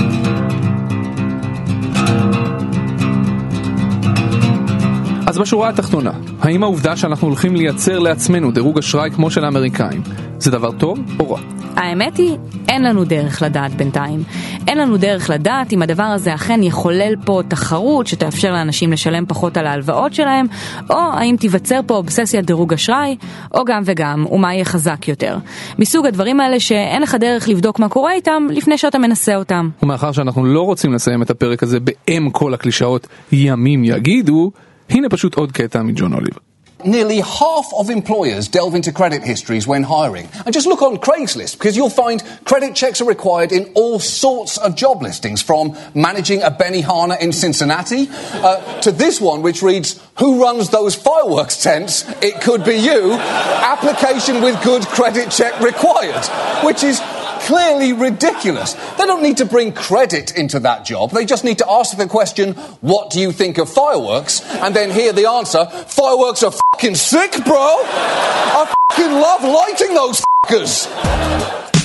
אז 5.27 5.37
בשורה 5.37 5.69
התחתונה, 5.69 6.11
האם 6.39 6.63
העובדה 6.63 6.97
שאנחנו 6.97 7.27
הולכים 7.27 7.55
לייצר 7.55 7.99
לעצמנו 7.99 8.51
דירוג 8.51 8.77
אשראי 8.77 9.11
כמו 9.11 9.31
של 9.31 9.45
האמריקאים, 9.45 10.01
זה 10.39 10.51
דבר 10.51 10.71
טוב 10.71 10.99
או 11.19 11.31
רע? 11.31 11.56
האמת 11.77 12.17
היא, 12.17 12.37
אין 12.69 12.83
לנו 12.83 13.03
דרך 13.03 13.41
לדעת 13.41 13.71
בינתיים. 13.71 14.23
אין 14.67 14.77
לנו 14.77 14.97
דרך 14.97 15.29
לדעת 15.29 15.73
אם 15.73 15.81
הדבר 15.81 16.03
הזה 16.03 16.35
אכן 16.35 16.63
יחולל 16.63 17.15
פה 17.25 17.41
תחרות 17.47 18.07
שתאפשר 18.07 18.51
לאנשים 18.51 18.91
לשלם 18.91 19.25
פחות 19.25 19.57
על 19.57 19.67
ההלוואות 19.67 20.13
שלהם, 20.13 20.45
או 20.89 20.95
האם 20.95 21.35
תיווצר 21.39 21.79
פה 21.87 21.93
אובססיית 21.93 22.45
דירוג 22.45 22.73
אשראי, 22.73 23.15
או 23.53 23.65
גם 23.65 23.81
וגם, 23.85 24.25
ומה 24.31 24.53
יהיה 24.53 24.65
חזק 24.65 25.07
יותר. 25.07 25.37
מסוג 25.79 26.05
הדברים 26.05 26.39
האלה 26.39 26.59
שאין 26.59 27.01
לך 27.01 27.15
דרך 27.15 27.49
לבדוק 27.49 27.79
מה 27.79 27.89
קורה 27.89 28.13
איתם 28.13 28.47
לפני 28.49 28.77
שאתה 28.77 28.97
מנסה 28.97 29.35
אותם. 29.35 29.69
ומאחר 29.83 30.11
שאנחנו 30.11 30.45
לא 30.45 30.61
רוצים 30.61 30.93
לסיים 30.93 31.21
את 31.21 31.29
הפרק 31.29 31.63
הזה 31.63 31.79
באם 31.79 32.29
כל 32.29 32.53
הקלישאות 32.53 33.07
ימים 33.31 33.83
יגידו, 33.83 34.51
הנה 34.89 35.09
פשוט 35.09 35.35
עוד 35.35 35.51
קטע 35.51 35.81
מג'ון 35.81 36.13
אוליבר. 36.13 36.37
Nearly 36.85 37.21
half 37.21 37.71
of 37.75 37.89
employers 37.89 38.47
delve 38.47 38.75
into 38.75 38.91
credit 38.91 39.23
histories 39.23 39.65
when 39.65 39.81
hiring. 39.81 40.29
And 40.45 40.53
just 40.53 40.67
look 40.67 40.83
on 40.83 40.97
Craigslist 40.97 41.57
because 41.57 41.75
you'll 41.75 41.89
find 41.89 42.23
credit 42.45 42.75
checks 42.75 43.01
are 43.01 43.05
required 43.05 43.51
in 43.51 43.71
all 43.73 43.99
sorts 43.99 44.59
of 44.59 44.75
job 44.75 45.01
listings 45.01 45.41
from 45.41 45.75
managing 45.95 46.43
a 46.43 46.51
Benihana 46.51 47.19
in 47.19 47.33
Cincinnati 47.33 48.07
uh, 48.11 48.79
to 48.81 48.91
this 48.91 49.19
one 49.19 49.41
which 49.41 49.63
reads, 49.63 49.99
Who 50.19 50.41
runs 50.41 50.69
those 50.69 50.93
fireworks 50.93 51.63
tents? 51.63 52.05
It 52.21 52.41
could 52.41 52.63
be 52.63 52.75
you. 52.75 53.13
Application 53.13 54.43
with 54.43 54.63
good 54.63 54.85
credit 54.85 55.31
check 55.31 55.59
required. 55.59 56.25
Which 56.63 56.83
is 56.83 57.01
clearly 57.41 57.93
ridiculous. 57.93 58.73
They 58.97 59.05
don't 59.05 59.23
need 59.23 59.37
to 59.37 59.45
bring 59.45 59.71
credit 59.73 60.37
into 60.37 60.59
that 60.61 60.85
job. 60.85 61.11
They 61.11 61.25
just 61.25 61.43
need 61.43 61.59
to 61.59 61.69
ask 61.69 61.95
the 61.97 62.07
question, 62.07 62.53
what 62.81 63.09
do 63.09 63.19
you 63.19 63.31
think 63.31 63.57
of 63.57 63.69
fireworks? 63.69 64.41
And 64.55 64.75
then 64.75 64.91
hear 64.91 65.13
the 65.13 65.27
answer, 65.27 65.65
fireworks 65.65 66.43
are 66.43 66.53
fucking 66.73 66.95
sick, 66.95 67.31
bro. 67.45 67.81
I 67.85 68.73
fucking 68.91 69.11
love 69.11 69.43
lighting 69.43 69.93
those 69.93 70.21
fuckers. 70.45 71.76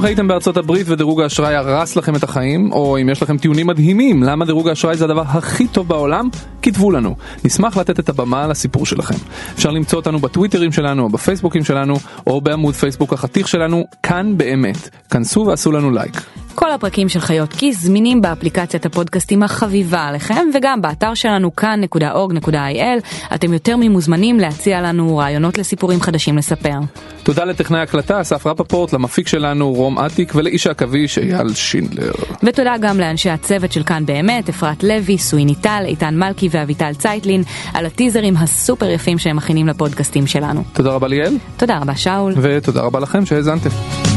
אם 0.00 0.04
חייתם 0.04 0.28
בארצות 0.28 0.56
הברית 0.56 0.86
ודירוג 0.88 1.20
האשראי 1.20 1.54
הרס 1.54 1.96
לכם 1.96 2.16
את 2.16 2.22
החיים, 2.22 2.72
או 2.72 2.98
אם 3.00 3.08
יש 3.08 3.22
לכם 3.22 3.38
טיעונים 3.38 3.66
מדהימים 3.66 4.22
למה 4.22 4.44
דירוג 4.44 4.68
האשראי 4.68 4.96
זה 4.96 5.04
הדבר 5.04 5.22
הכי 5.26 5.66
טוב 5.68 5.88
בעולם, 5.88 6.28
כתבו 6.62 6.90
לנו. 6.90 7.16
נשמח 7.44 7.76
לתת 7.76 7.98
את 7.98 8.08
הבמה 8.08 8.46
לסיפור 8.46 8.86
שלכם. 8.86 9.14
אפשר 9.54 9.70
למצוא 9.70 9.98
אותנו 9.98 10.18
בטוויטרים 10.18 10.72
שלנו, 10.72 11.02
או 11.02 11.08
בפייסבוקים 11.08 11.64
שלנו, 11.64 11.94
או 12.26 12.40
בעמוד 12.40 12.74
פייסבוק 12.74 13.12
החתיך 13.12 13.48
שלנו, 13.48 13.86
כאן 14.02 14.36
באמת. 14.36 14.88
כנסו 15.10 15.44
ועשו 15.46 15.72
לנו 15.72 15.90
לייק. 15.90 16.22
כל 16.54 16.72
הפרקים 16.72 17.08
של 17.08 17.20
חיות 17.20 17.52
כיס 17.52 17.82
זמינים 17.82 18.20
באפליקציית 18.20 18.86
הפודקאסטים 18.86 19.42
החביבה 19.42 20.00
עליכם 20.00 20.48
וגם 20.54 20.82
באתר 20.82 21.14
שלנו 21.14 21.56
כאן.org.il 21.56 23.34
אתם 23.34 23.52
יותר 23.52 23.76
ממוזמנים 23.76 24.40
להציע 24.40 24.80
לנו 24.80 25.16
רעיונות 25.16 25.58
לסיפורים 25.58 26.00
חדשים 26.00 26.36
לספר. 26.36 26.78
תודה 27.22 27.44
לטכנאי 27.44 27.80
הקלטה 27.80 28.20
אסף 28.20 28.46
רפפורט, 28.46 28.92
למפיק 28.92 29.28
שלנו 29.28 29.72
רום 29.72 29.98
אטיק 29.98 30.34
ולאיש 30.34 30.66
העכביש 30.66 31.18
אייל 31.18 31.54
שינדלר. 31.54 32.12
ותודה 32.42 32.74
גם 32.80 33.00
לאנשי 33.00 33.30
הצוות 33.30 33.72
של 33.72 33.82
כאן 33.82 34.06
באמת, 34.06 34.48
אפרת 34.48 34.82
לוי, 34.82 35.18
סויני 35.18 35.54
טל, 35.54 35.82
איתן 35.86 36.18
מלכי 36.18 36.48
ואביטל 36.50 36.92
צייטלין, 36.94 37.42
על 37.74 37.86
הטיזרים 37.86 38.36
הסופר 38.36 38.90
יפים 38.90 39.18
שהם 39.18 39.36
מכינים 39.36 39.66
לפודקאסטים 39.68 40.26
שלנו. 40.26 40.62
תודה 40.72 40.90
רבה 40.90 41.08
ליאל. 41.08 41.36
תודה 41.56 41.78
רבה 41.78 41.96
שאול. 41.96 42.34
ותודה 42.36 42.80
רבה 42.80 43.00
לכם 43.00 43.26
שהאזנתם. 43.26 44.09